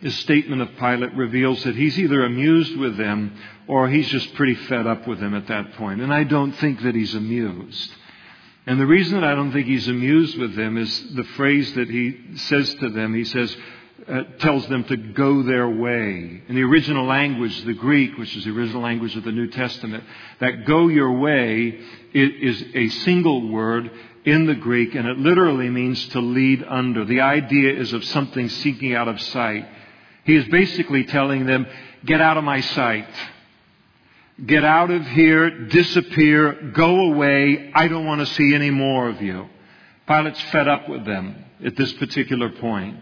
his 0.01 0.15
statement 0.19 0.61
of 0.61 0.77
Pilate 0.77 1.15
reveals 1.15 1.63
that 1.63 1.75
he's 1.75 1.97
either 1.97 2.23
amused 2.23 2.77
with 2.77 2.97
them 2.97 3.35
or 3.67 3.89
he's 3.89 4.07
just 4.09 4.33
pretty 4.35 4.55
fed 4.55 4.87
up 4.87 5.07
with 5.07 5.19
them 5.19 5.33
at 5.33 5.47
that 5.47 5.73
point. 5.73 6.01
And 6.01 6.13
I 6.13 6.23
don't 6.23 6.53
think 6.53 6.81
that 6.83 6.95
he's 6.95 7.15
amused. 7.15 7.91
And 8.67 8.79
the 8.79 8.87
reason 8.87 9.19
that 9.19 9.23
I 9.23 9.35
don't 9.35 9.51
think 9.51 9.67
he's 9.67 9.87
amused 9.87 10.37
with 10.37 10.55
them 10.55 10.77
is 10.77 11.13
the 11.13 11.23
phrase 11.35 11.73
that 11.73 11.89
he 11.89 12.37
says 12.37 12.73
to 12.75 12.89
them. 12.89 13.13
He 13.13 13.25
says, 13.25 13.55
uh, 14.07 14.23
tells 14.39 14.67
them 14.67 14.83
to 14.85 14.97
go 14.97 15.43
their 15.43 15.69
way. 15.69 16.41
In 16.47 16.55
the 16.55 16.63
original 16.63 17.05
language, 17.05 17.63
the 17.63 17.73
Greek, 17.73 18.17
which 18.17 18.35
is 18.35 18.43
the 18.43 18.51
original 18.51 18.81
language 18.81 19.15
of 19.15 19.23
the 19.23 19.31
New 19.31 19.47
Testament, 19.47 20.03
that 20.39 20.65
go 20.65 20.87
your 20.87 21.11
way 21.11 21.79
is 22.13 22.63
a 22.73 22.89
single 23.03 23.49
word 23.49 23.91
in 24.25 24.47
the 24.47 24.55
Greek, 24.55 24.95
and 24.95 25.07
it 25.07 25.17
literally 25.17 25.69
means 25.69 26.07
to 26.09 26.19
lead 26.19 26.63
under. 26.67 27.05
The 27.05 27.21
idea 27.21 27.73
is 27.79 27.93
of 27.93 28.03
something 28.05 28.49
seeking 28.49 28.93
out 28.93 29.07
of 29.07 29.21
sight. 29.21 29.67
He 30.23 30.35
is 30.35 30.47
basically 30.49 31.05
telling 31.05 31.45
them, 31.45 31.67
get 32.03 32.21
out 32.21 32.37
of 32.37 32.43
my 32.43 32.61
sight. 32.61 33.07
Get 34.43 34.65
out 34.65 34.91
of 34.91 35.07
here, 35.07 35.49
disappear, 35.67 36.71
go 36.73 37.13
away. 37.13 37.71
I 37.73 37.87
don't 37.87 38.05
want 38.05 38.19
to 38.19 38.33
see 38.33 38.53
any 38.53 38.69
more 38.69 39.07
of 39.07 39.21
you. 39.21 39.47
Pilate's 40.07 40.41
fed 40.51 40.67
up 40.67 40.89
with 40.89 41.05
them 41.05 41.45
at 41.63 41.77
this 41.77 41.93
particular 41.93 42.49
point. 42.49 42.97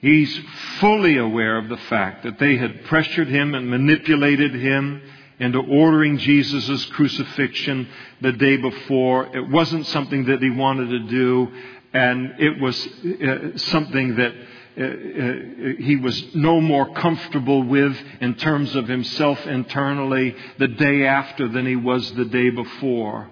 He's 0.00 0.36
fully 0.80 1.18
aware 1.18 1.56
of 1.56 1.68
the 1.68 1.76
fact 1.76 2.24
that 2.24 2.40
they 2.40 2.56
had 2.56 2.84
pressured 2.86 3.28
him 3.28 3.54
and 3.54 3.70
manipulated 3.70 4.54
him 4.54 5.02
into 5.38 5.60
ordering 5.60 6.18
Jesus' 6.18 6.84
crucifixion 6.86 7.88
the 8.20 8.32
day 8.32 8.56
before. 8.56 9.34
It 9.36 9.48
wasn't 9.48 9.86
something 9.86 10.24
that 10.26 10.42
he 10.42 10.50
wanted 10.50 10.90
to 10.90 10.98
do, 11.08 11.52
and 11.92 12.34
it 12.40 12.60
was 12.60 12.86
uh, 12.86 13.56
something 13.56 14.16
that 14.16 14.34
uh, 14.76 14.82
uh, 14.82 15.72
he 15.78 15.96
was 15.96 16.34
no 16.34 16.60
more 16.60 16.92
comfortable 16.94 17.62
with 17.62 17.96
in 18.20 18.34
terms 18.34 18.74
of 18.74 18.88
himself 18.88 19.46
internally 19.46 20.34
the 20.58 20.68
day 20.68 21.06
after 21.06 21.48
than 21.48 21.64
he 21.64 21.76
was 21.76 22.12
the 22.14 22.24
day 22.24 22.50
before. 22.50 23.28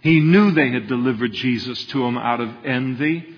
He 0.00 0.20
knew 0.20 0.50
they 0.52 0.70
had 0.70 0.86
delivered 0.86 1.32
Jesus 1.32 1.84
to 1.86 2.04
him 2.04 2.16
out 2.16 2.40
of 2.40 2.64
envy. 2.64 3.34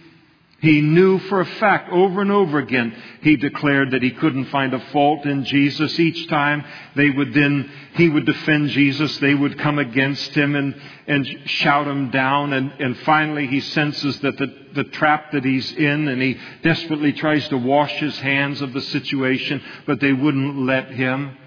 He 0.61 0.83
knew 0.83 1.19
for 1.21 1.41
a 1.41 1.47
fact 1.47 1.91
over 1.91 2.21
and 2.21 2.31
over 2.31 2.59
again, 2.59 2.95
he 3.23 3.37
declared 3.37 3.93
that 3.93 4.03
he 4.03 4.11
couldn't 4.11 4.47
find 4.47 4.75
a 4.75 4.81
fault 4.93 5.25
in 5.25 5.45
Jesus. 5.45 5.99
Each 5.99 6.29
time 6.29 6.63
they 6.97 7.09
would 7.09 7.33
then, 7.33 7.71
he 7.95 8.11
would 8.11 8.27
defend 8.27 8.69
Jesus, 8.69 9.17
they 9.19 9.35
would 9.35 9.59
come 9.59 9.79
against 9.79 10.35
him 10.35 10.55
and, 10.57 10.79
and 11.07 11.27
shout 11.47 11.89
him 11.89 12.11
down. 12.11 12.53
And, 12.53 12.73
and 12.79 12.99
finally 12.99 13.47
he 13.47 13.61
senses 13.61 14.21
that 14.21 14.37
the, 14.37 14.55
the 14.75 14.85
trap 14.85 15.33
that 15.33 15.47
he's 15.47 15.73
in 15.73 16.09
and 16.09 16.21
he 16.21 16.37
desperately 16.63 17.15
tries 17.15 17.49
to 17.49 17.57
wash 17.57 17.93
his 17.93 18.19
hands 18.19 18.61
of 18.61 18.75
the 18.75 18.83
situation, 18.83 19.63
but 19.87 19.99
they 20.01 20.13
wouldn't 20.13 20.59
let 20.59 20.91
him. 20.91 21.39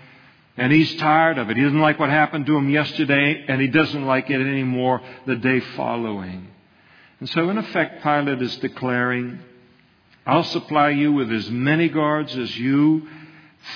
And 0.57 0.73
he's 0.73 0.95
tired 0.95 1.37
of 1.37 1.51
it. 1.51 1.57
He 1.57 1.63
doesn't 1.63 1.79
like 1.79 1.99
what 1.99 2.09
happened 2.09 2.47
to 2.47 2.57
him 2.57 2.67
yesterday 2.67 3.45
and 3.47 3.61
he 3.61 3.67
doesn't 3.67 4.07
like 4.07 4.31
it 4.31 4.41
anymore 4.41 5.01
the 5.27 5.35
day 5.35 5.59
following. 5.75 6.47
And 7.23 7.29
so, 7.29 7.49
in 7.49 7.57
effect, 7.57 8.03
Pilate 8.03 8.41
is 8.41 8.57
declaring, 8.57 9.39
I'll 10.25 10.43
supply 10.43 10.89
you 10.89 11.13
with 11.13 11.31
as 11.31 11.49
many 11.49 11.87
guards 11.87 12.35
as 12.35 12.53
you 12.59 13.07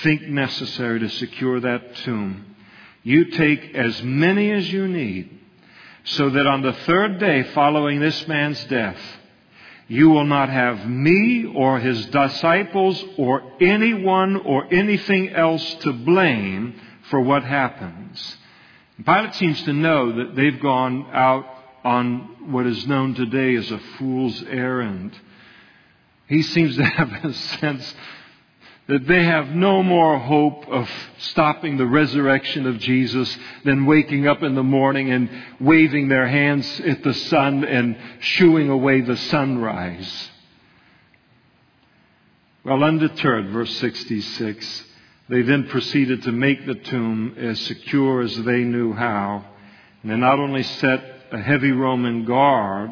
think 0.02 0.20
necessary 0.20 1.00
to 1.00 1.08
secure 1.08 1.58
that 1.58 1.96
tomb. 2.04 2.54
You 3.02 3.30
take 3.30 3.74
as 3.74 4.02
many 4.02 4.50
as 4.50 4.70
you 4.70 4.86
need, 4.86 5.30
so 6.04 6.28
that 6.28 6.46
on 6.46 6.60
the 6.60 6.74
third 6.74 7.20
day 7.20 7.42
following 7.54 8.00
this 8.00 8.28
man's 8.28 8.62
death, 8.66 9.00
you 9.86 10.10
will 10.10 10.26
not 10.26 10.50
have 10.50 10.86
me 10.86 11.46
or 11.46 11.80
his 11.80 12.04
disciples 12.04 13.02
or 13.16 13.50
anyone 13.62 14.36
or 14.36 14.66
anything 14.70 15.30
else 15.30 15.74
to 15.84 15.94
blame 15.94 16.78
for 17.08 17.22
what 17.22 17.44
happens. 17.44 18.36
Pilate 19.02 19.34
seems 19.36 19.62
to 19.62 19.72
know 19.72 20.18
that 20.18 20.36
they've 20.36 20.60
gone 20.60 21.06
out 21.14 21.57
on 21.88 22.52
what 22.52 22.66
is 22.66 22.86
known 22.86 23.14
today 23.14 23.54
as 23.54 23.70
a 23.70 23.78
fool's 23.96 24.42
errand. 24.42 25.18
He 26.26 26.42
seems 26.42 26.76
to 26.76 26.84
have 26.98 27.10
a 27.24 27.32
sense 27.32 27.94
that 28.88 29.06
they 29.06 29.24
have 29.24 29.48
no 29.48 29.82
more 29.82 30.18
hope 30.18 30.68
of 30.68 30.88
stopping 31.18 31.78
the 31.78 31.86
resurrection 31.86 32.66
of 32.66 32.78
Jesus 32.78 33.34
than 33.64 33.86
waking 33.86 34.26
up 34.26 34.42
in 34.42 34.54
the 34.54 34.62
morning 34.62 35.10
and 35.10 35.30
waving 35.60 36.08
their 36.08 36.28
hands 36.28 36.80
at 36.80 37.02
the 37.02 37.14
sun 37.14 37.64
and 37.64 37.96
shooing 38.20 38.68
away 38.68 39.00
the 39.00 39.16
sunrise. 39.16 40.30
Well, 42.64 42.84
undeterred, 42.84 43.48
verse 43.48 43.74
66, 43.78 44.84
they 45.30 45.40
then 45.40 45.68
proceeded 45.68 46.22
to 46.24 46.32
make 46.32 46.66
the 46.66 46.74
tomb 46.74 47.34
as 47.38 47.58
secure 47.60 48.20
as 48.20 48.36
they 48.44 48.62
knew 48.62 48.92
how. 48.92 49.44
And 50.02 50.12
they 50.12 50.16
not 50.16 50.38
only 50.38 50.62
set 50.62 51.17
a 51.30 51.38
heavy 51.38 51.72
Roman 51.72 52.24
guard 52.24 52.90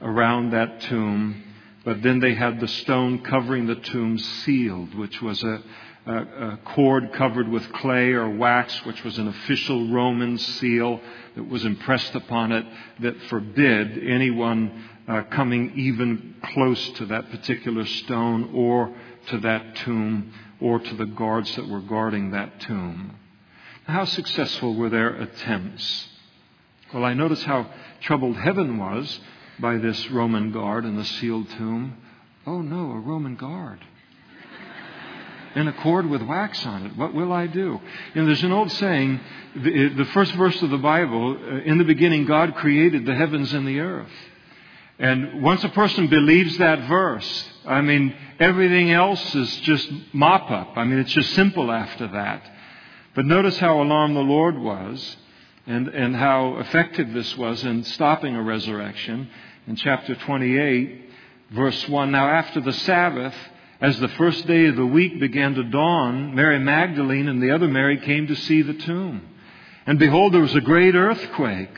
around 0.00 0.50
that 0.50 0.80
tomb, 0.82 1.42
but 1.84 2.02
then 2.02 2.20
they 2.20 2.34
had 2.34 2.60
the 2.60 2.68
stone 2.68 3.22
covering 3.22 3.66
the 3.66 3.76
tomb 3.76 4.18
sealed, 4.18 4.94
which 4.94 5.20
was 5.20 5.42
a, 5.42 5.62
a, 6.06 6.14
a, 6.14 6.58
cord 6.64 7.12
covered 7.12 7.48
with 7.48 7.72
clay 7.74 8.12
or 8.12 8.28
wax, 8.28 8.84
which 8.84 9.04
was 9.04 9.18
an 9.18 9.28
official 9.28 9.92
Roman 9.92 10.38
seal 10.38 11.00
that 11.36 11.48
was 11.48 11.64
impressed 11.64 12.14
upon 12.14 12.52
it 12.52 12.66
that 13.00 13.20
forbid 13.24 13.98
anyone 13.98 14.84
uh, 15.06 15.22
coming 15.24 15.72
even 15.76 16.34
close 16.54 16.88
to 16.90 17.06
that 17.06 17.30
particular 17.30 17.84
stone 17.84 18.50
or 18.54 18.94
to 19.28 19.38
that 19.38 19.76
tomb 19.76 20.32
or 20.60 20.78
to 20.78 20.94
the 20.94 21.06
guards 21.06 21.54
that 21.56 21.68
were 21.68 21.80
guarding 21.80 22.30
that 22.30 22.60
tomb. 22.60 23.16
How 23.84 24.04
successful 24.04 24.74
were 24.76 24.90
their 24.90 25.10
attempts? 25.10 26.08
Well, 26.92 27.04
I 27.04 27.14
notice 27.14 27.42
how 27.44 27.70
troubled 28.00 28.36
heaven 28.36 28.78
was 28.78 29.20
by 29.58 29.78
this 29.78 30.10
Roman 30.10 30.52
guard 30.52 30.84
in 30.84 30.96
the 30.96 31.04
sealed 31.04 31.48
tomb. 31.50 31.96
Oh 32.46 32.60
no, 32.60 32.92
a 32.92 32.98
Roman 32.98 33.36
guard. 33.36 33.80
In 35.54 35.68
a 35.68 35.72
cord 35.72 36.08
with 36.08 36.22
wax 36.22 36.64
on 36.66 36.86
it. 36.86 36.96
What 36.96 37.14
will 37.14 37.32
I 37.32 37.46
do? 37.46 37.80
Know, 38.14 38.26
there's 38.26 38.42
an 38.42 38.52
old 38.52 38.70
saying, 38.72 39.20
the, 39.54 39.88
the 39.88 40.04
first 40.06 40.34
verse 40.34 40.60
of 40.62 40.70
the 40.70 40.78
Bible, 40.78 41.36
uh, 41.36 41.56
in 41.60 41.78
the 41.78 41.84
beginning 41.84 42.24
God 42.24 42.54
created 42.56 43.04
the 43.04 43.14
heavens 43.14 43.52
and 43.52 43.66
the 43.66 43.80
earth. 43.80 44.12
And 44.98 45.42
once 45.42 45.62
a 45.64 45.68
person 45.70 46.08
believes 46.08 46.56
that 46.58 46.88
verse, 46.88 47.50
I 47.66 47.80
mean, 47.80 48.14
everything 48.38 48.90
else 48.92 49.34
is 49.34 49.60
just 49.60 49.90
mop 50.12 50.50
up. 50.50 50.72
I 50.76 50.84
mean, 50.84 50.98
it's 50.98 51.12
just 51.12 51.34
simple 51.34 51.70
after 51.70 52.08
that. 52.08 52.50
But 53.14 53.26
notice 53.26 53.58
how 53.58 53.82
alarmed 53.82 54.16
the 54.16 54.20
Lord 54.20 54.58
was 54.58 55.16
and, 55.66 55.88
and 55.88 56.16
how 56.16 56.58
effective 56.58 57.12
this 57.12 57.36
was 57.36 57.62
in 57.64 57.84
stopping 57.84 58.34
a 58.34 58.42
resurrection. 58.42 59.28
In 59.66 59.76
chapter 59.76 60.14
28, 60.14 61.10
verse 61.50 61.88
1 61.88 62.10
Now, 62.10 62.28
after 62.28 62.60
the 62.60 62.72
Sabbath, 62.72 63.34
as 63.80 63.98
the 63.98 64.08
first 64.08 64.46
day 64.46 64.66
of 64.66 64.76
the 64.76 64.86
week 64.86 65.20
began 65.20 65.54
to 65.54 65.64
dawn, 65.64 66.34
Mary 66.34 66.58
Magdalene 66.58 67.28
and 67.28 67.42
the 67.42 67.52
other 67.52 67.68
Mary 67.68 67.98
came 67.98 68.26
to 68.26 68.36
see 68.36 68.62
the 68.62 68.74
tomb. 68.74 69.22
And 69.86 69.98
behold, 69.98 70.32
there 70.32 70.40
was 70.40 70.54
a 70.54 70.60
great 70.60 70.94
earthquake. 70.94 71.76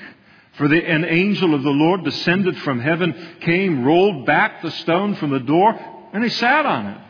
For 0.55 0.69
the, 0.69 0.85
an 0.87 1.05
angel 1.05 1.55
of 1.55 1.63
the 1.63 1.71
Lord 1.71 2.05
descended 2.05 2.57
from 2.59 2.81
heaven, 2.81 3.39
came, 3.41 3.85
rolled 3.85 4.25
back 4.25 4.63
the 4.63 4.71
stone 4.71 5.17
from 5.17 5.31
the 5.31 5.41
door, 5.41 5.79
and 6.13 6.23
he 6.23 6.31
sat 6.31 6.65
on 6.65 6.87
it. 6.87 7.01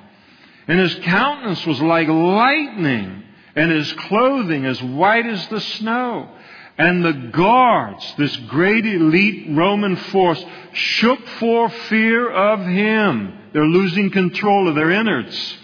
And 0.67 0.81
his 0.81 0.95
countenance 1.03 1.67
was 1.67 1.81
like 1.83 2.09
lightning, 2.09 3.23
and 3.55 3.71
his 3.71 3.93
clothing 3.93 4.65
as 4.65 4.83
white 4.83 5.27
as 5.27 5.47
the 5.49 5.61
snow. 5.61 6.31
And 6.77 7.05
the 7.05 7.31
guards, 7.31 8.15
this 8.19 8.35
great 8.49 8.85
elite 8.85 9.47
Roman 9.51 9.97
force, 9.97 10.45
shook 10.73 11.25
for 11.39 11.69
fear 11.69 12.31
of 12.31 12.67
him. 12.67 13.39
They're 13.53 13.65
losing 13.65 14.11
control 14.11 14.69
of 14.69 14.75
their 14.75 14.91
innards. 14.91 15.59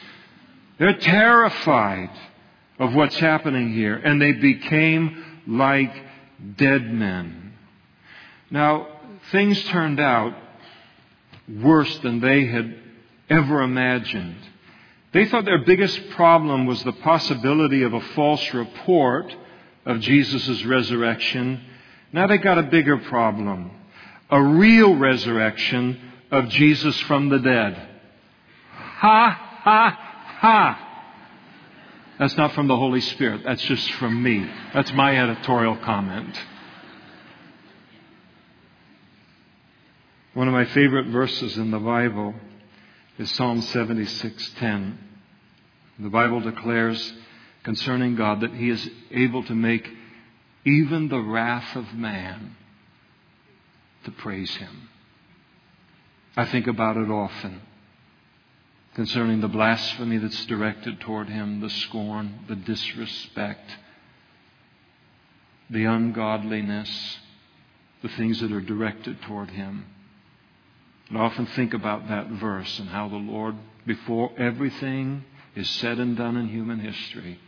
They're 0.78 0.98
terrified 0.98 2.10
of 2.78 2.94
what's 2.94 3.18
happening 3.18 3.72
here. 3.72 3.96
And 3.96 4.22
they 4.22 4.32
became 4.32 5.42
like 5.48 5.92
dead 6.56 6.92
men. 6.92 7.54
Now, 8.50 8.86
things 9.32 9.62
turned 9.64 9.98
out 9.98 10.34
worse 11.48 11.98
than 11.98 12.20
they 12.20 12.46
had 12.46 12.74
ever 13.28 13.62
imagined. 13.62 14.36
They 15.12 15.26
thought 15.26 15.44
their 15.44 15.64
biggest 15.64 16.10
problem 16.10 16.66
was 16.66 16.82
the 16.84 16.92
possibility 16.92 17.82
of 17.82 17.94
a 17.94 18.00
false 18.00 18.54
report 18.54 19.34
of 19.86 20.00
Jesus' 20.00 20.64
resurrection. 20.64 21.64
Now 22.12 22.26
they 22.26 22.38
got 22.38 22.58
a 22.58 22.64
bigger 22.64 22.98
problem. 22.98 23.70
A 24.30 24.40
real 24.40 24.96
resurrection 24.96 25.98
of 26.30 26.48
Jesus 26.48 26.98
from 27.00 27.28
the 27.28 27.38
dead. 27.38 27.88
Ha, 28.72 29.58
ha, 29.62 29.98
ha. 30.40 30.86
That's 32.18 32.36
not 32.36 32.52
from 32.52 32.68
the 32.68 32.76
Holy 32.76 33.00
Spirit. 33.00 33.42
That's 33.44 33.62
just 33.62 33.90
from 33.92 34.22
me. 34.22 34.46
That's 34.74 34.92
my 34.92 35.18
editorial 35.18 35.76
comment. 35.78 36.38
One 40.34 40.46
of 40.46 40.54
my 40.54 40.66
favorite 40.66 41.06
verses 41.06 41.56
in 41.56 41.70
the 41.70 41.78
Bible 41.78 42.34
is 43.18 43.30
Psalm 43.32 43.62
76:10. 43.62 44.96
The 45.98 46.08
Bible 46.08 46.40
declares, 46.40 47.12
concerning 47.62 48.16
God 48.16 48.40
that 48.40 48.54
He 48.54 48.70
is 48.70 48.88
able 49.10 49.44
to 49.44 49.54
make 49.54 49.88
even 50.64 51.08
the 51.08 51.20
wrath 51.20 51.76
of 51.76 51.94
man 51.94 52.56
to 54.04 54.10
praise 54.10 54.54
Him. 54.56 54.88
I 56.36 56.46
think 56.46 56.66
about 56.66 56.96
it 56.96 57.10
often 57.10 57.60
concerning 58.94 59.40
the 59.40 59.48
blasphemy 59.48 60.18
that's 60.18 60.46
directed 60.46 61.00
toward 61.00 61.28
Him, 61.28 61.60
the 61.60 61.70
scorn, 61.70 62.40
the 62.48 62.56
disrespect, 62.56 63.70
the 65.68 65.84
ungodliness, 65.84 67.18
the 68.02 68.08
things 68.08 68.40
that 68.40 68.52
are 68.52 68.60
directed 68.60 69.22
toward 69.22 69.50
Him. 69.50 69.86
And 71.08 71.18
I 71.18 71.22
often 71.22 71.46
think 71.46 71.74
about 71.74 72.08
that 72.08 72.28
verse 72.28 72.78
and 72.78 72.88
how 72.88 73.08
the 73.08 73.16
Lord, 73.16 73.56
before 73.86 74.32
everything 74.38 75.24
is 75.54 75.68
said 75.68 75.98
and 75.98 76.16
done 76.16 76.36
in 76.36 76.48
human 76.48 76.80
history, 76.80 77.38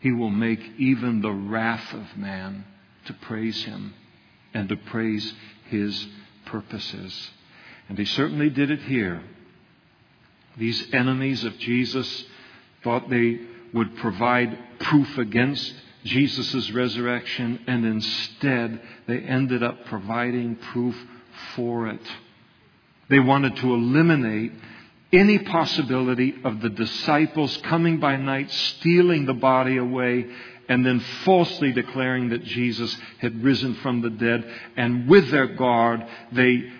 he 0.00 0.12
will 0.12 0.30
make 0.30 0.60
even 0.78 1.20
the 1.20 1.32
wrath 1.32 1.92
of 1.92 2.16
man 2.16 2.64
to 3.06 3.12
praise 3.12 3.64
him 3.64 3.94
and 4.54 4.68
to 4.68 4.76
praise 4.76 5.32
his 5.68 6.06
purposes. 6.46 7.30
And 7.88 7.98
he 7.98 8.04
certainly 8.04 8.50
did 8.50 8.70
it 8.70 8.82
here. 8.82 9.22
These 10.56 10.92
enemies 10.92 11.44
of 11.44 11.58
Jesus 11.58 12.24
thought 12.82 13.08
they 13.08 13.40
would 13.72 13.96
provide 13.96 14.58
proof 14.80 15.18
against 15.18 15.72
Jesus' 16.04 16.70
resurrection, 16.72 17.60
and 17.66 17.84
instead 17.84 18.80
they 19.06 19.18
ended 19.18 19.62
up 19.62 19.84
providing 19.84 20.56
proof 20.56 20.96
for 21.54 21.88
it. 21.88 22.00
They 23.08 23.20
wanted 23.20 23.56
to 23.56 23.74
eliminate 23.74 24.52
any 25.12 25.38
possibility 25.38 26.34
of 26.44 26.60
the 26.60 26.68
disciples 26.68 27.56
coming 27.64 27.98
by 27.98 28.16
night, 28.16 28.50
stealing 28.50 29.26
the 29.26 29.34
body 29.34 29.76
away, 29.76 30.26
and 30.68 30.86
then 30.86 31.00
falsely 31.24 31.72
declaring 31.72 32.28
that 32.28 32.44
Jesus 32.44 32.96
had 33.18 33.42
risen 33.42 33.74
from 33.76 34.02
the 34.02 34.10
dead. 34.10 34.44
And 34.76 35.08
with 35.08 35.30
their 35.30 35.48
guard, 35.48 36.06
they 36.30 36.70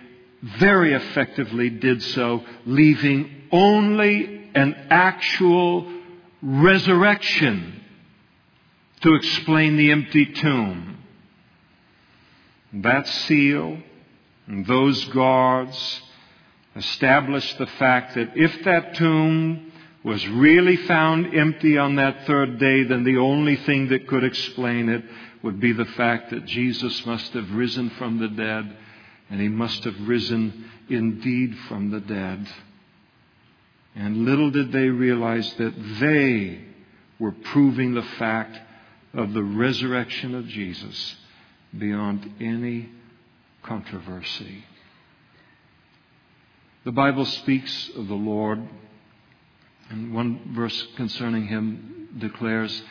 very 0.41 0.93
effectively 0.93 1.69
did 1.69 2.01
so, 2.01 2.43
leaving 2.65 3.49
only 3.51 4.49
an 4.55 4.75
actual 4.89 5.91
resurrection 6.41 7.83
to 9.01 9.13
explain 9.15 9.75
the 9.75 9.91
empty 9.91 10.25
tomb. 10.25 10.97
That 12.73 13.07
seal 13.07 13.77
and 14.47 14.65
those 14.65 15.03
guards 15.05 16.01
established 16.75 17.57
the 17.57 17.67
fact 17.67 18.15
that 18.15 18.31
if 18.35 18.63
that 18.63 18.95
tomb 18.95 19.71
was 20.03 20.25
really 20.29 20.77
found 20.77 21.35
empty 21.35 21.77
on 21.77 21.95
that 21.95 22.25
third 22.25 22.57
day, 22.57 22.83
then 22.83 23.03
the 23.03 23.17
only 23.17 23.55
thing 23.57 23.89
that 23.89 24.07
could 24.07 24.23
explain 24.23 24.89
it 24.89 25.03
would 25.43 25.59
be 25.59 25.73
the 25.73 25.85
fact 25.85 26.31
that 26.31 26.45
Jesus 26.45 27.05
must 27.05 27.33
have 27.33 27.51
risen 27.51 27.89
from 27.91 28.19
the 28.19 28.27
dead, 28.27 28.77
and 29.29 29.39
he 29.39 29.47
must 29.47 29.83
have 29.83 30.07
risen 30.07 30.65
indeed 30.89 31.55
from 31.67 31.91
the 31.91 31.99
dead. 31.99 32.47
And 33.95 34.25
little 34.25 34.51
did 34.51 34.71
they 34.71 34.87
realize 34.87 35.53
that 35.55 35.73
they 35.99 36.61
were 37.19 37.31
proving 37.31 37.93
the 37.93 38.07
fact 38.17 38.57
of 39.13 39.33
the 39.33 39.43
resurrection 39.43 40.33
of 40.33 40.47
Jesus 40.47 41.15
beyond 41.77 42.33
any 42.39 42.89
controversy. 43.63 44.63
The 46.83 46.91
Bible 46.91 47.25
speaks 47.25 47.91
of 47.95 48.07
the 48.07 48.15
Lord, 48.15 48.59
and 49.89 50.13
one 50.13 50.53
verse 50.55 50.87
concerning 50.95 51.45
him 51.47 52.09
declares 52.17 52.81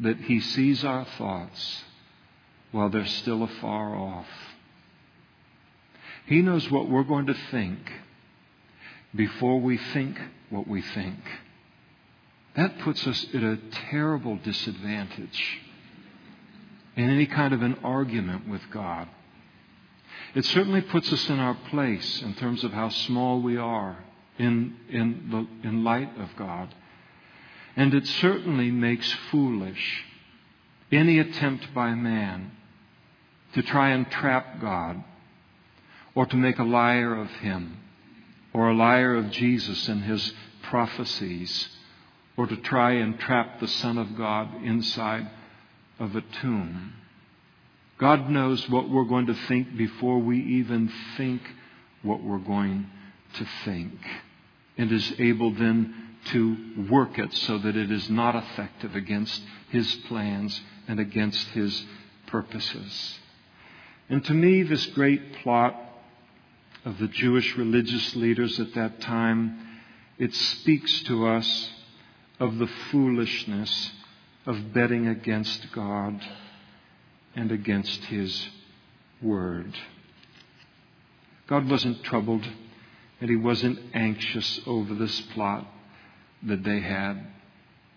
that 0.00 0.18
he 0.18 0.40
sees 0.40 0.84
our 0.84 1.06
thoughts 1.16 1.84
while 2.72 2.90
they're 2.90 3.06
still 3.06 3.42
afar 3.42 3.96
off. 3.96 4.26
He 6.26 6.42
knows 6.42 6.70
what 6.70 6.90
we're 6.90 7.04
going 7.04 7.26
to 7.26 7.36
think 7.50 7.78
before 9.14 9.60
we 9.60 9.78
think 9.78 10.18
what 10.50 10.68
we 10.68 10.82
think. 10.82 11.18
That 12.54 12.78
puts 12.80 13.06
us 13.06 13.26
at 13.32 13.42
a 13.42 13.58
terrible 13.90 14.36
disadvantage 14.36 15.60
in 16.96 17.08
any 17.08 17.26
kind 17.26 17.54
of 17.54 17.62
an 17.62 17.76
argument 17.82 18.46
with 18.46 18.62
God. 18.70 19.08
It 20.34 20.44
certainly 20.46 20.80
puts 20.80 21.12
us 21.12 21.28
in 21.28 21.38
our 21.38 21.54
place 21.54 22.22
in 22.22 22.34
terms 22.34 22.64
of 22.64 22.72
how 22.72 22.88
small 22.88 23.42
we 23.42 23.56
are 23.56 23.98
in, 24.38 24.76
in, 24.88 25.28
the, 25.30 25.68
in 25.68 25.84
light 25.84 26.18
of 26.18 26.30
God. 26.36 26.74
And 27.76 27.92
it 27.92 28.06
certainly 28.06 28.70
makes 28.70 29.10
foolish 29.30 30.04
any 30.90 31.18
attempt 31.18 31.74
by 31.74 31.94
man 31.94 32.52
to 33.54 33.62
try 33.62 33.90
and 33.90 34.10
trap 34.10 34.60
God 34.60 35.04
or 36.14 36.26
to 36.26 36.36
make 36.36 36.58
a 36.58 36.64
liar 36.64 37.14
of 37.14 37.30
him 37.30 37.78
or 38.54 38.68
a 38.68 38.74
liar 38.74 39.14
of 39.14 39.30
Jesus 39.30 39.88
and 39.88 40.02
his 40.02 40.32
prophecies 40.62 41.68
or 42.36 42.46
to 42.46 42.56
try 42.56 42.92
and 42.92 43.18
trap 43.18 43.60
the 43.60 43.68
Son 43.68 43.98
of 43.98 44.16
God 44.16 44.62
inside 44.64 45.30
of 45.98 46.16
a 46.16 46.22
tomb. 46.40 46.94
God 48.02 48.28
knows 48.30 48.68
what 48.68 48.90
we're 48.90 49.04
going 49.04 49.26
to 49.26 49.46
think 49.46 49.76
before 49.76 50.18
we 50.18 50.40
even 50.56 50.92
think 51.16 51.40
what 52.02 52.20
we're 52.20 52.38
going 52.38 52.90
to 53.34 53.46
think, 53.64 53.94
and 54.76 54.90
is 54.90 55.14
able 55.20 55.52
then 55.52 55.94
to 56.32 56.88
work 56.90 57.16
it 57.16 57.32
so 57.32 57.58
that 57.58 57.76
it 57.76 57.92
is 57.92 58.10
not 58.10 58.34
effective 58.34 58.96
against 58.96 59.40
His 59.68 59.94
plans 60.08 60.60
and 60.88 60.98
against 60.98 61.46
His 61.50 61.84
purposes. 62.26 63.20
And 64.08 64.24
to 64.24 64.34
me, 64.34 64.64
this 64.64 64.86
great 64.86 65.34
plot 65.44 65.80
of 66.84 66.98
the 66.98 67.06
Jewish 67.06 67.56
religious 67.56 68.16
leaders 68.16 68.58
at 68.58 68.74
that 68.74 69.00
time, 69.00 69.78
it 70.18 70.34
speaks 70.34 71.04
to 71.04 71.28
us 71.28 71.70
of 72.40 72.58
the 72.58 72.70
foolishness 72.90 73.92
of 74.44 74.72
betting 74.72 75.06
against 75.06 75.70
God 75.70 76.20
and 77.34 77.52
against 77.52 78.04
His 78.04 78.48
Word. 79.20 79.74
God 81.46 81.68
wasn't 81.68 82.02
troubled 82.04 82.46
and 83.20 83.30
He 83.30 83.36
wasn't 83.36 83.78
anxious 83.94 84.60
over 84.66 84.94
this 84.94 85.20
plot 85.32 85.66
that 86.42 86.64
they 86.64 86.80
had. 86.80 87.26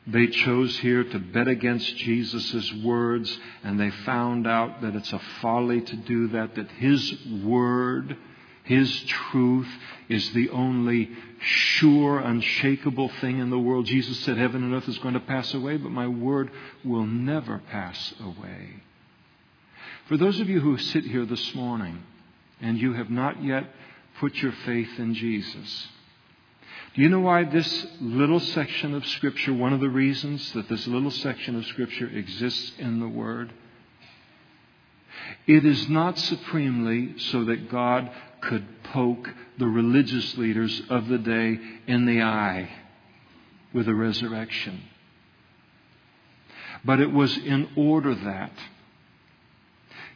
They 0.08 0.28
chose 0.28 0.78
here 0.80 1.04
to 1.04 1.18
bet 1.18 1.48
against 1.48 1.98
Jesus' 1.98 2.72
words, 2.84 3.36
and 3.64 3.80
they 3.80 3.90
found 3.90 4.46
out 4.46 4.82
that 4.84 4.96
it's 4.96 5.12
a 5.12 5.22
folly 5.42 5.82
to 5.82 5.96
do 5.96 6.28
that, 6.28 6.54
that 6.56 6.70
His 6.70 7.26
Word 7.44 8.16
his 8.66 9.04
truth 9.04 9.68
is 10.10 10.32
the 10.32 10.50
only 10.50 11.12
sure, 11.40 12.20
unshakable 12.20 13.10
thing 13.22 13.38
in 13.38 13.52
the 13.52 13.60
world. 13.60 13.86
Jesus 13.86 14.20
said, 14.22 14.38
Heaven 14.38 14.64
and 14.64 14.74
earth 14.74 14.90
is 14.90 14.98
going 14.98 15.14
to 15.14 15.20
pass 15.20 15.54
away, 15.54 15.78
but 15.78 15.92
my 15.92 16.08
word 16.08 16.50
will 16.84 17.06
never 17.06 17.60
pass 17.70 18.14
away. 18.20 18.82
For 20.08 20.18
those 20.18 20.40
of 20.40 20.50
you 20.50 20.60
who 20.60 20.78
sit 20.78 21.04
here 21.04 21.26
this 21.26 21.56
morning 21.56 22.04
and 22.62 22.78
you 22.78 22.94
have 22.94 23.10
not 23.10 23.44
yet 23.44 23.66
put 24.20 24.36
your 24.36 24.52
faith 24.52 25.00
in 25.00 25.16
Jesus, 25.16 25.88
do 26.94 27.02
you 27.02 27.10
know 27.10 27.22
why 27.22 27.44
this 27.44 27.88
little 28.00 28.40
section 28.40 28.94
of 28.94 29.06
Scripture, 29.06 29.54
one 29.54 29.74
of 29.74 29.80
the 29.80 29.90
reasons 29.90 30.52
that 30.54 30.70
this 30.70 30.86
little 30.88 31.12
section 31.12 31.56
of 31.56 31.66
Scripture 31.66 32.08
exists 32.08 32.74
in 32.78 33.00
the 33.00 33.08
Word? 33.08 33.52
It 35.48 35.66
is 35.66 35.90
not 35.90 36.20
supremely 36.20 37.18
so 37.18 37.46
that 37.46 37.70
God 37.70 38.12
could 38.42 38.84
poke 38.84 39.30
the 39.58 39.68
religious 39.68 40.38
leaders 40.38 40.84
of 40.90 41.08
the 41.08 41.18
day 41.18 41.60
in 41.88 42.06
the 42.06 42.22
eye 42.22 42.70
with 43.74 43.88
a 43.88 43.96
resurrection. 43.96 44.84
But 46.84 47.00
it 47.00 47.12
was 47.12 47.36
in 47.38 47.70
order 47.76 48.14
that 48.14 48.52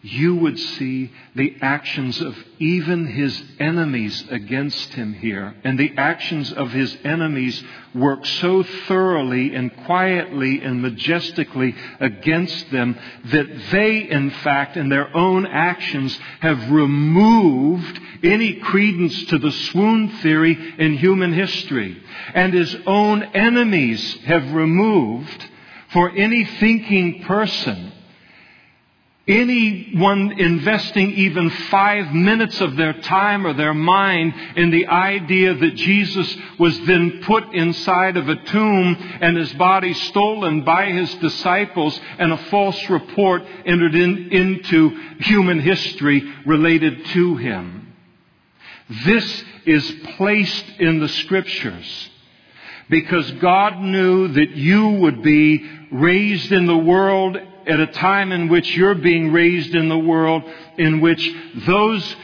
you 0.02 0.36
would 0.36 0.58
see 0.58 1.12
the 1.36 1.58
actions 1.62 2.22
of 2.22 2.36
even 2.58 3.06
his 3.06 3.42
enemies 3.60 4.24
against 4.30 4.94
him 4.94 5.14
here. 5.14 5.54
And 5.66 5.78
the 5.78 5.94
actions 5.98 6.54
of 6.54 6.72
his 6.72 6.96
enemies 7.04 7.62
work 7.94 8.26
so 8.26 8.64
thoroughly 8.64 9.54
and 9.54 9.76
quietly 9.86 10.62
and 10.62 10.82
majestically 10.82 11.76
against 12.00 12.72
them 12.72 12.98
that 13.26 13.48
they, 13.72 14.10
in 14.10 14.30
fact, 14.30 14.78
in 14.78 14.88
their 14.88 15.16
own 15.16 15.46
actions, 15.46 16.18
have 16.40 16.72
removed 16.72 18.00
any 18.24 18.54
credence 18.56 19.26
to 19.26 19.38
the 19.38 19.52
swoon 19.52 20.10
theory 20.20 20.58
in 20.78 20.98
human 20.98 21.34
history. 21.34 22.02
And 22.34 22.54
his 22.54 22.76
own 22.86 23.24
enemies 23.24 24.18
have 24.26 24.54
removed 24.54 25.46
for 25.90 26.10
any 26.12 26.46
thinking 26.46 27.24
person 27.24 27.89
Anyone 29.30 30.40
investing 30.40 31.12
even 31.12 31.52
five 31.52 32.12
minutes 32.16 32.62
of 32.62 32.76
their 32.76 32.94
time 32.94 33.46
or 33.46 33.54
their 33.54 33.76
mind 33.76 34.34
in 34.56 34.72
the 34.72 34.88
idea 34.88 35.54
that 35.54 35.76
Jesus 35.76 36.36
was 36.58 36.76
then 36.88 37.22
put 37.22 37.54
inside 37.54 38.18
of 38.18 38.28
a 38.28 38.44
tomb 38.46 38.98
and 39.22 39.38
his 39.38 39.54
body 39.54 39.94
stolen 39.94 40.64
by 40.64 40.88
his 40.88 41.14
disciples 41.16 42.00
and 42.18 42.34
a 42.34 42.38
false 42.50 42.90
report 42.90 43.44
entered 43.68 43.94
in, 43.94 44.32
into 44.32 44.90
human 45.20 45.60
history 45.60 46.24
related 46.48 47.06
to 47.08 47.36
him. 47.36 47.96
This 49.06 49.44
is 49.68 49.92
placed 50.18 50.66
in 50.80 51.00
the 51.00 51.10
scriptures 51.10 52.10
because 52.90 53.30
God 53.34 53.80
knew 53.80 54.30
that 54.30 54.56
you 54.56 54.88
would 54.88 55.22
be 55.22 55.70
raised 55.92 56.52
in 56.52 56.66
the 56.66 56.76
world 56.76 57.38
at 57.70 57.80
a 57.80 57.88
time 57.88 58.32
in 58.32 58.50
which 58.50 58.76
you're 58.76 58.96
being 58.96 59.32
raised 59.32 59.76
in 59.76 59.90
the 59.90 59.98
world 59.98 60.44
in 60.78 61.02
which 61.02 61.30
those 61.68 62.16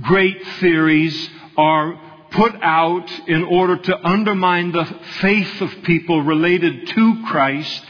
great 0.00 0.46
theories 0.60 1.30
are 1.56 2.00
put 2.30 2.54
out 2.62 3.10
in 3.28 3.44
order 3.44 3.76
to 3.76 4.06
undermine 4.06 4.72
the 4.72 4.84
faith 5.20 5.60
of 5.60 5.70
people 5.82 6.22
related 6.22 6.86
to 6.88 7.24
Christ. 7.26 7.84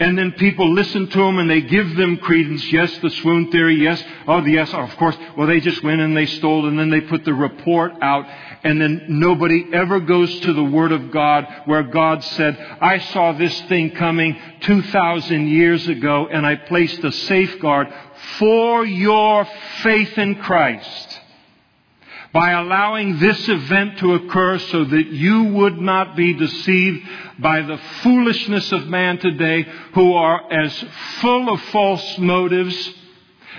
And 0.00 0.16
then 0.16 0.32
people 0.32 0.72
listen 0.72 1.08
to 1.08 1.18
them 1.18 1.38
and 1.38 1.50
they 1.50 1.60
give 1.60 1.96
them 1.96 2.18
credence. 2.18 2.64
Yes, 2.72 2.96
the 2.98 3.10
swoon 3.10 3.50
theory. 3.50 3.82
Yes. 3.82 4.02
Oh, 4.28 4.44
yes, 4.44 4.72
of 4.72 4.96
course. 4.96 5.16
Well, 5.36 5.48
they 5.48 5.58
just 5.58 5.82
went 5.82 6.00
and 6.00 6.16
they 6.16 6.26
stole 6.26 6.68
and 6.68 6.78
then 6.78 6.90
they 6.90 7.00
put 7.00 7.24
the 7.24 7.34
report 7.34 7.94
out 8.00 8.24
and 8.62 8.80
then 8.80 9.06
nobody 9.08 9.66
ever 9.72 9.98
goes 9.98 10.38
to 10.40 10.52
the 10.52 10.62
Word 10.62 10.92
of 10.92 11.10
God 11.10 11.46
where 11.64 11.82
God 11.82 12.22
said, 12.22 12.56
I 12.80 12.98
saw 12.98 13.32
this 13.32 13.60
thing 13.62 13.90
coming 13.90 14.40
2,000 14.60 15.48
years 15.48 15.88
ago 15.88 16.28
and 16.30 16.46
I 16.46 16.54
placed 16.54 17.02
a 17.02 17.10
safeguard 17.10 17.92
for 18.38 18.84
your 18.84 19.46
faith 19.82 20.16
in 20.16 20.36
Christ 20.36 21.07
by 22.32 22.50
allowing 22.52 23.18
this 23.18 23.48
event 23.48 23.98
to 23.98 24.14
occur 24.14 24.58
so 24.58 24.84
that 24.84 25.06
you 25.08 25.44
would 25.44 25.78
not 25.78 26.14
be 26.16 26.34
deceived 26.34 27.06
by 27.38 27.62
the 27.62 27.78
foolishness 28.02 28.70
of 28.72 28.86
man 28.86 29.18
today 29.18 29.62
who 29.94 30.12
are 30.12 30.52
as 30.52 30.84
full 31.20 31.52
of 31.52 31.60
false 31.62 32.18
motives, 32.18 32.94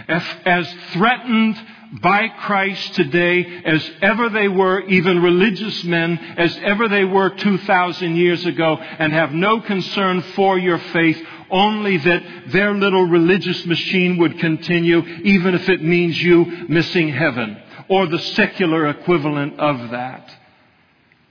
as 0.07 0.71
threatened 0.93 1.59
by 2.01 2.27
Christ 2.27 2.93
today 2.93 3.61
as 3.65 3.89
ever 4.01 4.29
they 4.29 4.47
were, 4.47 4.81
even 4.81 5.23
religious 5.23 5.83
men, 5.83 6.19
as 6.37 6.55
ever 6.61 6.87
they 6.87 7.03
were 7.03 7.31
2,000 7.31 8.15
years 8.15 8.45
ago, 8.45 8.75
and 8.77 9.11
have 9.11 9.33
no 9.33 9.59
concern 9.61 10.21
for 10.35 10.59
your 10.59 10.77
faith, 10.77 11.19
only 11.49 11.97
that 11.97 12.23
their 12.47 12.75
little 12.75 13.05
religious 13.05 13.65
machine 13.65 14.17
would 14.17 14.39
continue, 14.39 15.03
even 15.23 15.55
if 15.55 15.67
it 15.67 15.83
means 15.83 16.21
you 16.21 16.45
missing 16.69 17.09
heaven, 17.09 17.59
or 17.89 18.05
the 18.05 18.19
secular 18.19 18.87
equivalent 18.87 19.59
of 19.59 19.91
that. 19.91 20.33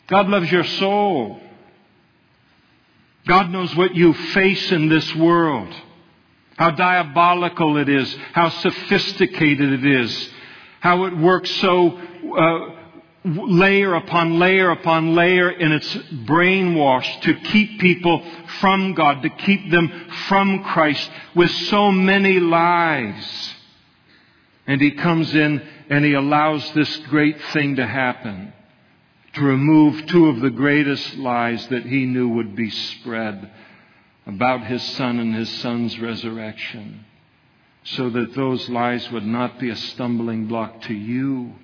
God 0.08 0.28
loves 0.28 0.50
your 0.50 0.64
soul. 0.64 1.40
God 3.26 3.50
knows 3.50 3.74
what 3.76 3.94
you 3.94 4.12
face 4.12 4.72
in 4.72 4.88
this 4.88 5.14
world, 5.14 5.68
how 6.56 6.70
diabolical 6.70 7.76
it 7.76 7.88
is, 7.88 8.14
how 8.32 8.48
sophisticated 8.48 9.84
it 9.84 9.86
is, 9.86 10.30
how 10.80 11.04
it 11.04 11.16
works 11.16 11.50
so 11.56 11.98
uh, 12.36 12.74
layer 13.24 13.94
upon 13.94 14.38
layer 14.38 14.70
upon 14.70 15.14
layer 15.14 15.50
in 15.50 15.72
its 15.72 15.94
brainwash 15.94 17.20
to 17.22 17.34
keep 17.34 17.80
people 17.80 18.24
from 18.60 18.94
God, 18.94 19.22
to 19.22 19.28
keep 19.28 19.70
them 19.70 19.90
from 20.28 20.64
Christ 20.64 21.10
with 21.34 21.50
so 21.50 21.92
many 21.92 22.40
lies. 22.40 23.54
And 24.66 24.80
He 24.80 24.92
comes 24.92 25.34
in 25.34 25.62
and 25.88 26.04
He 26.04 26.14
allows 26.14 26.70
this 26.72 26.96
great 27.08 27.40
thing 27.52 27.76
to 27.76 27.86
happen 27.86 28.52
to 29.34 29.42
remove 29.42 30.06
two 30.06 30.26
of 30.26 30.40
the 30.40 30.50
greatest 30.50 31.16
lies 31.16 31.66
that 31.68 31.84
He 31.84 32.04
knew 32.06 32.28
would 32.28 32.56
be 32.56 32.70
spread 32.70 33.50
about 34.26 34.66
His 34.66 34.82
Son 34.82 35.18
and 35.18 35.34
His 35.34 35.48
Son's 35.60 35.98
resurrection 35.98 37.04
so 37.84 38.10
that 38.10 38.34
those 38.34 38.68
lies 38.68 39.10
would 39.10 39.24
not 39.24 39.58
be 39.58 39.70
a 39.70 39.76
stumbling 39.76 40.46
block 40.46 40.82
to 40.82 40.94
you 40.94 41.54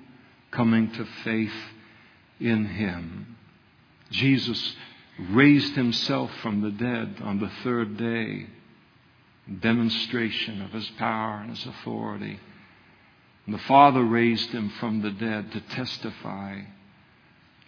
coming 0.51 0.91
to 0.91 1.05
faith 1.23 1.53
in 2.39 2.65
Him. 2.65 3.37
Jesus 4.09 4.75
raised 5.19 5.75
Himself 5.75 6.31
from 6.41 6.61
the 6.61 6.71
dead 6.71 7.17
on 7.23 7.39
the 7.39 7.51
third 7.63 7.97
day, 7.97 8.47
demonstration 9.59 10.61
of 10.61 10.71
His 10.71 10.87
power 10.97 11.41
and 11.41 11.51
His 11.51 11.65
authority. 11.65 12.39
The 13.47 13.57
Father 13.59 14.03
raised 14.03 14.49
Him 14.49 14.69
from 14.69 15.01
the 15.01 15.11
dead 15.11 15.51
to 15.51 15.61
testify 15.61 16.61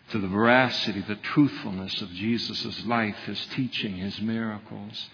to 0.09 0.19
the 0.19 0.27
veracity, 0.27 1.01
the 1.01 1.15
truthfulness 1.15 2.01
of 2.01 2.09
Jesus' 2.11 2.85
life, 2.85 3.17
His 3.25 3.45
teaching, 3.47 3.97
His 3.97 4.19
miracles 4.21 5.09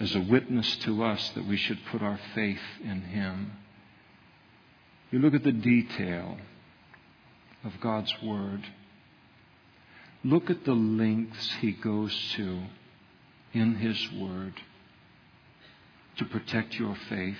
as 0.00 0.14
a 0.14 0.20
witness 0.20 0.76
to 0.78 1.04
us 1.04 1.28
that 1.30 1.46
we 1.46 1.56
should 1.56 1.78
put 1.86 2.02
our 2.02 2.18
faith 2.34 2.62
in 2.82 3.02
Him. 3.02 3.52
You 5.10 5.18
look 5.18 5.34
at 5.34 5.44
the 5.44 5.52
detail 5.52 6.38
of 7.64 7.78
God's 7.80 8.14
Word. 8.22 8.62
Look 10.24 10.48
at 10.48 10.64
the 10.64 10.74
lengths 10.74 11.52
He 11.60 11.72
goes 11.72 12.16
to 12.36 12.62
in 13.52 13.76
His 13.76 14.10
Word 14.12 14.54
to 16.16 16.24
protect 16.24 16.74
your 16.74 16.96
faith, 17.08 17.36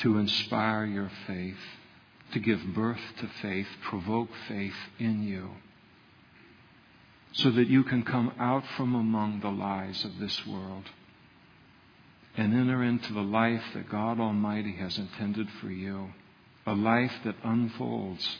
to 0.00 0.18
inspire 0.18 0.84
your 0.84 1.10
faith, 1.26 1.56
to 2.32 2.38
give 2.38 2.60
birth 2.74 3.00
to 3.20 3.28
faith, 3.40 3.68
provoke 3.82 4.30
faith 4.48 4.76
in 4.98 5.22
you 5.22 5.50
so 7.36 7.50
that 7.50 7.68
you 7.68 7.84
can 7.84 8.02
come 8.02 8.32
out 8.38 8.64
from 8.76 8.94
among 8.94 9.40
the 9.40 9.50
lies 9.50 10.04
of 10.04 10.18
this 10.18 10.46
world 10.46 10.84
and 12.36 12.54
enter 12.54 12.82
into 12.82 13.12
the 13.12 13.20
life 13.22 13.62
that 13.74 13.90
God 13.90 14.18
Almighty 14.18 14.72
has 14.76 14.96
intended 14.96 15.48
for 15.60 15.70
you. 15.70 16.12
A 16.66 16.72
life 16.72 17.12
that 17.24 17.36
unfolds 17.44 18.38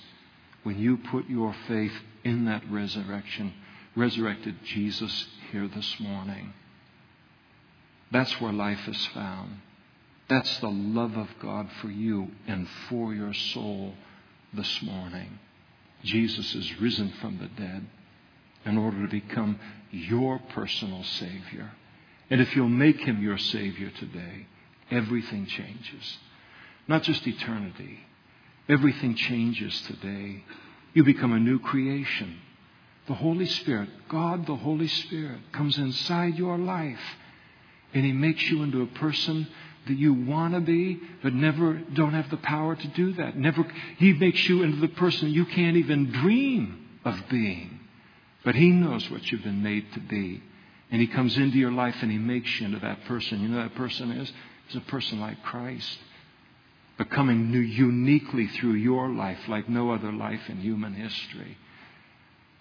when 0.63 0.79
you 0.79 0.97
put 0.97 1.29
your 1.29 1.55
faith 1.69 1.93
in 2.25 2.47
that 2.47 2.69
resurrection, 2.71 3.53
resurrected 3.95 4.57
Jesus 4.65 5.27
here 5.53 5.69
this 5.69 6.01
morning. 6.01 6.53
That's 8.11 8.41
where 8.41 8.53
life 8.53 8.89
is 8.89 9.07
found. 9.09 9.61
That's 10.29 10.59
the 10.59 10.71
love 10.71 11.17
of 11.17 11.29
God 11.41 11.69
for 11.81 11.89
you 11.89 12.29
and 12.47 12.69
for 12.89 13.15
your 13.15 13.33
soul 13.33 13.95
this 14.53 14.83
morning. 14.83 15.39
Jesus 16.03 16.55
is 16.55 16.81
risen 16.81 17.13
from 17.21 17.39
the 17.39 17.63
dead 17.63 17.87
in 18.65 18.77
order 18.77 19.03
to 19.07 19.11
become 19.11 19.61
your 19.93 20.41
personal 20.51 21.05
Savior. 21.05 21.73
And 22.29 22.41
if 22.41 22.57
you'll 22.57 22.69
make 22.69 23.01
Him 23.01 23.23
your 23.23 23.39
Savior 23.39 23.91
today, 23.91 24.49
everything 24.91 25.47
changes. 25.47 26.19
Not 26.89 27.03
just 27.03 27.27
eternity, 27.27 28.01
everything 28.69 29.15
changes 29.15 29.81
today. 29.83 30.45
You 30.93 31.05
become 31.05 31.33
a 31.33 31.39
new 31.39 31.61
creation. 31.61 32.39
The 33.07 33.15
Holy 33.15 33.47
Spirit, 33.47 33.89
God 34.09 34.47
the 34.47 34.57
Holy 34.57 34.89
Spirit, 34.89 35.53
comes 35.53 35.79
inside 35.79 36.37
your 36.37 36.59
life 36.59 37.17
and 37.95 38.05
He 38.05 38.13
makes 38.13 38.43
you 38.51 38.65
into 38.65 38.83
a 38.83 38.87
person 38.87 39.47
that 39.87 39.97
you 39.97 40.13
want 40.13 40.55
to 40.55 40.61
be, 40.61 41.01
but 41.23 41.33
never 41.33 41.75
don't 41.95 42.13
have 42.13 42.31
the 42.31 42.37
power 42.39 42.75
to 42.77 42.89
do 42.89 43.13
that. 43.15 43.37
Never, 43.37 43.67
He 43.99 44.13
makes 44.13 44.49
you 44.49 44.63
into 44.63 44.81
the 44.81 44.89
person 44.89 45.31
you 45.31 45.47
can't 45.47 45.77
even 45.77 46.11
dream 46.11 46.89
of 47.05 47.17
being. 47.31 47.81
But 48.45 48.55
He 48.55 48.71
knows 48.71 49.09
what 49.11 49.31
you've 49.31 49.45
been 49.45 49.63
made 49.63 49.93
to 49.95 50.01
be. 50.01 50.43
And 50.91 51.01
He 51.01 51.07
comes 51.07 51.37
into 51.37 51.59
your 51.59 51.73
life 51.73 51.97
and 52.01 52.11
He 52.11 52.19
makes 52.19 52.61
you 52.61 52.67
into 52.67 52.81
that 52.81 53.05
person. 53.05 53.41
You 53.41 53.49
know 53.49 53.63
that 53.63 53.75
person 53.75 54.11
is? 54.13 54.33
Is 54.71 54.77
a 54.77 54.81
person 54.81 55.21
like 55.21 55.43
Christ. 55.43 55.99
Becoming 56.99 57.51
new 57.51 57.61
uniquely 57.61 58.49
through 58.49 58.75
your 58.75 59.09
life 59.11 59.39
like 59.49 59.69
no 59.69 59.91
other 59.91 60.13
life 60.13 60.41
in 60.49 60.59
human 60.59 60.95
history. 60.95 61.59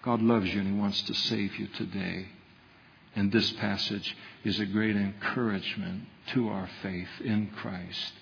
God 0.02 0.22
loves 0.22 0.46
you 0.46 0.60
and 0.60 0.74
He 0.74 0.78
wants 0.78 1.02
to 1.02 1.14
save 1.14 1.56
you 1.56 1.66
today. 1.68 2.26
And 3.16 3.32
this 3.32 3.50
passage 3.54 4.16
is 4.44 4.60
a 4.60 4.66
great 4.66 4.94
encouragement 4.94 6.04
to 6.34 6.48
our 6.48 6.68
faith 6.82 7.08
in 7.24 7.48
Christ 7.56 8.12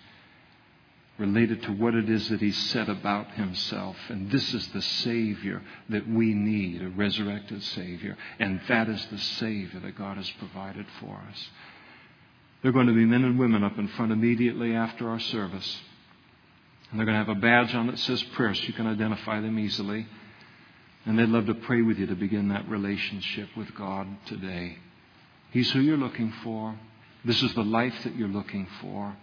related 1.18 1.62
to 1.62 1.72
what 1.72 1.95
it 1.95 2.11
is 2.11 2.28
that 2.28 2.40
he 2.40 2.51
said 2.51 2.88
about 2.88 3.30
himself. 3.32 3.97
And 4.09 4.30
this 4.30 4.53
is 4.53 4.66
the 4.68 4.82
Savior 4.82 5.62
that 5.88 6.09
we 6.09 6.34
need, 6.34 6.82
a 6.82 6.88
resurrected 6.88 7.62
Savior. 7.62 8.16
And 8.38 8.61
that 8.68 8.88
is 8.88 9.05
the 9.07 9.18
Savior 9.18 9.80
that 9.80 9.97
God 9.97 10.16
has 10.16 10.28
provided 10.38 10.86
for 11.01 11.22
us. 11.30 11.49
There 12.62 12.70
are 12.70 12.72
going 12.72 12.88
to 12.88 12.95
be 12.95 13.05
men 13.05 13.24
and 13.24 13.38
women 13.38 13.62
up 13.62 13.78
in 13.78 13.88
front 13.88 14.11
immediately 14.11 14.74
after 14.74 15.09
our 15.09 15.20
service. 15.20 15.80
And 16.90 16.99
they're 16.99 17.07
going 17.07 17.18
to 17.18 17.24
have 17.24 17.36
a 17.36 17.40
badge 17.40 17.74
on 17.74 17.88
that 17.88 17.99
says 17.99 18.22
prayer 18.34 18.55
so 18.55 18.62
you 18.62 18.72
can 18.72 18.86
identify 18.86 19.40
them 19.40 19.59
easily. 19.59 20.07
And 21.05 21.18
they'd 21.18 21.28
love 21.28 21.47
to 21.47 21.55
pray 21.55 21.82
with 21.82 21.99
you 21.99 22.07
to 22.07 22.14
begin 22.14 22.49
that 22.49 22.68
relationship 22.68 23.51
with 23.57 23.74
God 23.74 24.09
today. 24.26 24.78
He's 25.55 25.71
who 25.71 25.81
you're 25.81 25.97
looking 25.97 26.35
for. 26.43 26.79
This 27.25 27.43
is 27.43 27.55
the 27.55 27.65
life 27.65 27.95
that 28.05 28.15
you're 28.15 28.29
looking 28.29 28.69
for 28.83 29.17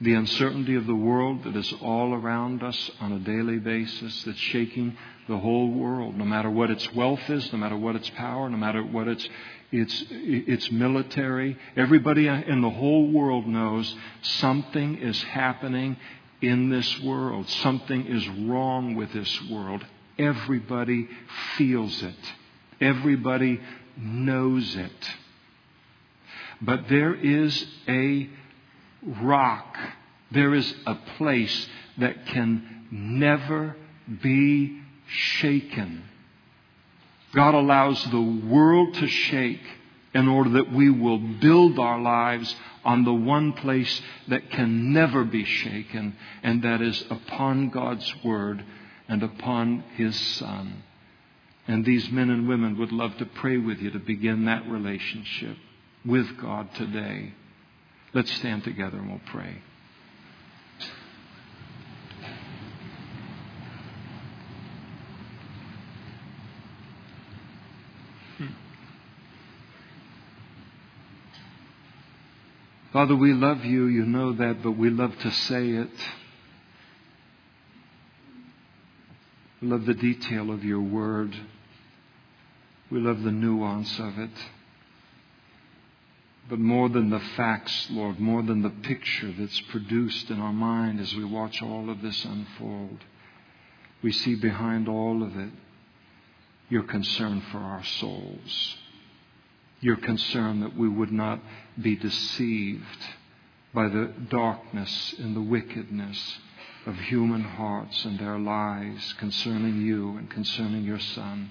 the 0.00 0.14
uncertainty 0.14 0.74
of 0.74 0.86
the 0.86 0.94
world 0.94 1.44
that 1.44 1.56
is 1.56 1.72
all 1.80 2.12
around 2.12 2.62
us 2.62 2.90
on 3.00 3.12
a 3.12 3.18
daily 3.20 3.58
basis, 3.58 4.24
that's 4.24 4.38
shaking 4.38 4.96
the 5.28 5.38
whole 5.38 5.70
world, 5.70 6.16
no 6.16 6.24
matter 6.24 6.50
what 6.50 6.70
its 6.70 6.92
wealth 6.94 7.30
is, 7.30 7.50
no 7.52 7.58
matter 7.58 7.76
what 7.76 7.96
its 7.96 8.10
power, 8.10 8.50
no 8.50 8.56
matter 8.56 8.82
what 8.82 9.08
its, 9.08 9.26
its, 9.72 10.04
its 10.10 10.70
military. 10.70 11.56
Everybody 11.76 12.26
in 12.26 12.60
the 12.60 12.70
whole 12.70 13.10
world 13.10 13.46
knows 13.46 13.94
something 14.22 14.98
is 14.98 15.22
happening 15.22 15.96
in 16.42 16.68
this 16.68 17.00
world. 17.00 17.48
Something 17.48 18.06
is 18.06 18.28
wrong 18.28 18.96
with 18.96 19.12
this 19.12 19.42
world. 19.44 19.84
Everybody 20.18 21.08
feels 21.56 22.02
it. 22.02 22.34
Everybody 22.80 23.60
knows 23.96 24.76
it. 24.76 25.10
But 26.60 26.88
there 26.88 27.14
is 27.14 27.66
a 27.88 28.28
rock, 29.02 29.76
there 30.30 30.54
is 30.54 30.74
a 30.86 30.94
place 31.16 31.68
that 31.98 32.26
can 32.26 32.86
never 32.90 33.76
be 34.22 34.80
shaken. 35.06 36.04
God 37.34 37.54
allows 37.54 38.02
the 38.04 38.20
world 38.20 38.94
to 38.94 39.08
shake 39.08 39.62
in 40.14 40.28
order 40.28 40.50
that 40.50 40.72
we 40.72 40.88
will 40.90 41.18
build 41.18 41.78
our 41.78 42.00
lives 42.00 42.54
on 42.84 43.04
the 43.04 43.12
one 43.12 43.52
place 43.52 44.00
that 44.28 44.50
can 44.50 44.92
never 44.92 45.24
be 45.24 45.44
shaken, 45.44 46.16
and 46.42 46.62
that 46.62 46.80
is 46.80 47.04
upon 47.10 47.70
God's 47.70 48.14
Word 48.24 48.64
and 49.08 49.22
upon 49.22 49.82
His 49.96 50.18
Son. 50.36 50.82
And 51.66 51.84
these 51.84 52.10
men 52.10 52.30
and 52.30 52.46
women 52.46 52.78
would 52.78 52.92
love 52.92 53.16
to 53.18 53.26
pray 53.26 53.56
with 53.56 53.78
you 53.78 53.90
to 53.90 53.98
begin 53.98 54.44
that 54.44 54.68
relationship 54.68 55.56
with 56.04 56.38
God 56.40 56.74
today. 56.74 57.34
Let's 58.12 58.30
stand 58.32 58.64
together 58.64 58.98
and 58.98 59.08
we'll 59.08 59.20
pray. 59.26 59.62
Father, 72.92 73.16
we 73.16 73.32
love 73.32 73.64
you. 73.64 73.86
You 73.86 74.06
know 74.06 74.34
that, 74.34 74.62
but 74.62 74.78
we 74.78 74.88
love 74.88 75.18
to 75.18 75.30
say 75.32 75.68
it. 75.70 75.90
We 79.64 79.70
love 79.70 79.86
the 79.86 79.94
detail 79.94 80.50
of 80.50 80.62
your 80.62 80.82
word. 80.82 81.34
We 82.90 83.00
love 83.00 83.22
the 83.22 83.32
nuance 83.32 83.98
of 83.98 84.18
it. 84.18 84.30
But 86.50 86.58
more 86.58 86.90
than 86.90 87.08
the 87.08 87.22
facts, 87.34 87.88
Lord, 87.90 88.20
more 88.20 88.42
than 88.42 88.60
the 88.60 88.68
picture 88.68 89.32
that's 89.32 89.58
produced 89.70 90.28
in 90.28 90.38
our 90.38 90.52
mind 90.52 91.00
as 91.00 91.14
we 91.14 91.24
watch 91.24 91.62
all 91.62 91.88
of 91.88 92.02
this 92.02 92.26
unfold, 92.26 92.98
we 94.02 94.12
see 94.12 94.34
behind 94.34 94.86
all 94.86 95.22
of 95.22 95.34
it 95.34 95.52
your 96.68 96.82
concern 96.82 97.42
for 97.50 97.56
our 97.56 97.84
souls, 97.84 98.76
your 99.80 99.96
concern 99.96 100.60
that 100.60 100.76
we 100.76 100.90
would 100.90 101.10
not 101.10 101.40
be 101.80 101.96
deceived 101.96 102.84
by 103.72 103.88
the 103.88 104.12
darkness 104.28 105.14
and 105.18 105.34
the 105.34 105.40
wickedness 105.40 106.38
of 106.86 106.96
human 106.96 107.42
hearts 107.42 108.04
and 108.04 108.18
their 108.18 108.38
lies 108.38 109.14
concerning 109.18 109.80
you 109.80 110.16
and 110.16 110.30
concerning 110.30 110.84
your 110.84 111.00
Son. 111.00 111.50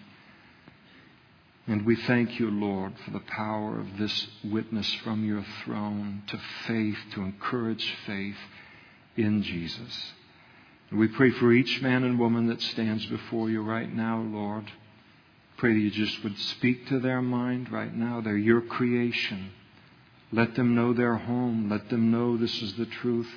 And 1.65 1.85
we 1.85 1.95
thank 1.95 2.39
you, 2.39 2.51
Lord, 2.51 2.93
for 2.99 3.11
the 3.11 3.21
power 3.21 3.79
of 3.79 3.97
this 3.97 4.27
witness 4.43 4.91
from 4.95 5.25
your 5.25 5.45
throne 5.63 6.23
to 6.27 6.39
faith, 6.67 6.97
to 7.13 7.21
encourage 7.21 7.95
faith 8.05 8.35
in 9.15 9.43
Jesus. 9.43 10.13
And 10.89 10.99
we 10.99 11.07
pray 11.07 11.31
for 11.31 11.51
each 11.53 11.81
man 11.81 12.03
and 12.03 12.19
woman 12.19 12.47
that 12.47 12.61
stands 12.61 13.05
before 13.05 13.49
you 13.49 13.63
right 13.63 13.91
now, 13.91 14.21
Lord. 14.21 14.69
Pray 15.57 15.73
that 15.73 15.79
you 15.79 15.91
just 15.91 16.23
would 16.23 16.37
speak 16.37 16.87
to 16.89 16.99
their 16.99 17.21
mind 17.21 17.71
right 17.71 17.95
now. 17.95 18.19
They're 18.19 18.37
your 18.37 18.61
creation. 18.61 19.51
Let 20.31 20.55
them 20.55 20.75
know 20.75 20.93
their 20.93 21.15
home. 21.15 21.69
Let 21.69 21.89
them 21.89 22.11
know 22.11 22.35
this 22.35 22.61
is 22.61 22.73
the 22.73 22.87
truth. 22.87 23.29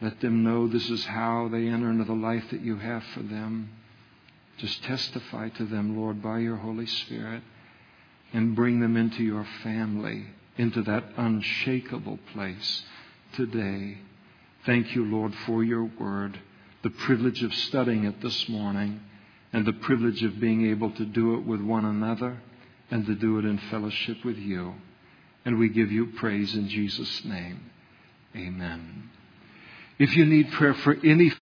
Let 0.00 0.20
them 0.20 0.44
know 0.44 0.66
this 0.66 0.90
is 0.90 1.04
how 1.04 1.48
they 1.48 1.68
enter 1.68 1.90
into 1.90 2.04
the 2.04 2.12
life 2.12 2.44
that 2.50 2.60
you 2.60 2.76
have 2.76 3.04
for 3.14 3.20
them. 3.20 3.70
Just 4.58 4.82
testify 4.84 5.48
to 5.50 5.64
them, 5.64 5.96
Lord, 5.96 6.22
by 6.22 6.38
your 6.38 6.56
Holy 6.56 6.86
Spirit 6.86 7.42
and 8.32 8.56
bring 8.56 8.80
them 8.80 8.96
into 8.96 9.22
your 9.22 9.46
family, 9.62 10.26
into 10.56 10.82
that 10.82 11.04
unshakable 11.16 12.18
place 12.32 12.82
today. 13.34 13.98
Thank 14.66 14.94
you, 14.94 15.04
Lord, 15.04 15.34
for 15.46 15.62
your 15.62 15.84
word, 15.84 16.38
the 16.82 16.90
privilege 16.90 17.42
of 17.42 17.54
studying 17.54 18.04
it 18.04 18.20
this 18.20 18.48
morning, 18.48 19.00
and 19.52 19.64
the 19.64 19.72
privilege 19.72 20.22
of 20.24 20.40
being 20.40 20.66
able 20.68 20.90
to 20.90 21.04
do 21.04 21.34
it 21.34 21.46
with 21.46 21.60
one 21.60 21.84
another 21.84 22.38
and 22.90 23.06
to 23.06 23.14
do 23.14 23.38
it 23.38 23.44
in 23.44 23.58
fellowship 23.70 24.24
with 24.24 24.36
you. 24.36 24.74
And 25.44 25.58
we 25.58 25.68
give 25.68 25.92
you 25.92 26.06
praise 26.06 26.54
in 26.54 26.68
Jesus' 26.68 27.24
name. 27.24 27.70
Amen. 28.34 29.10
If 29.98 30.16
you 30.16 30.24
need 30.26 30.50
prayer 30.50 30.74
for 30.74 30.94
any 31.04 31.30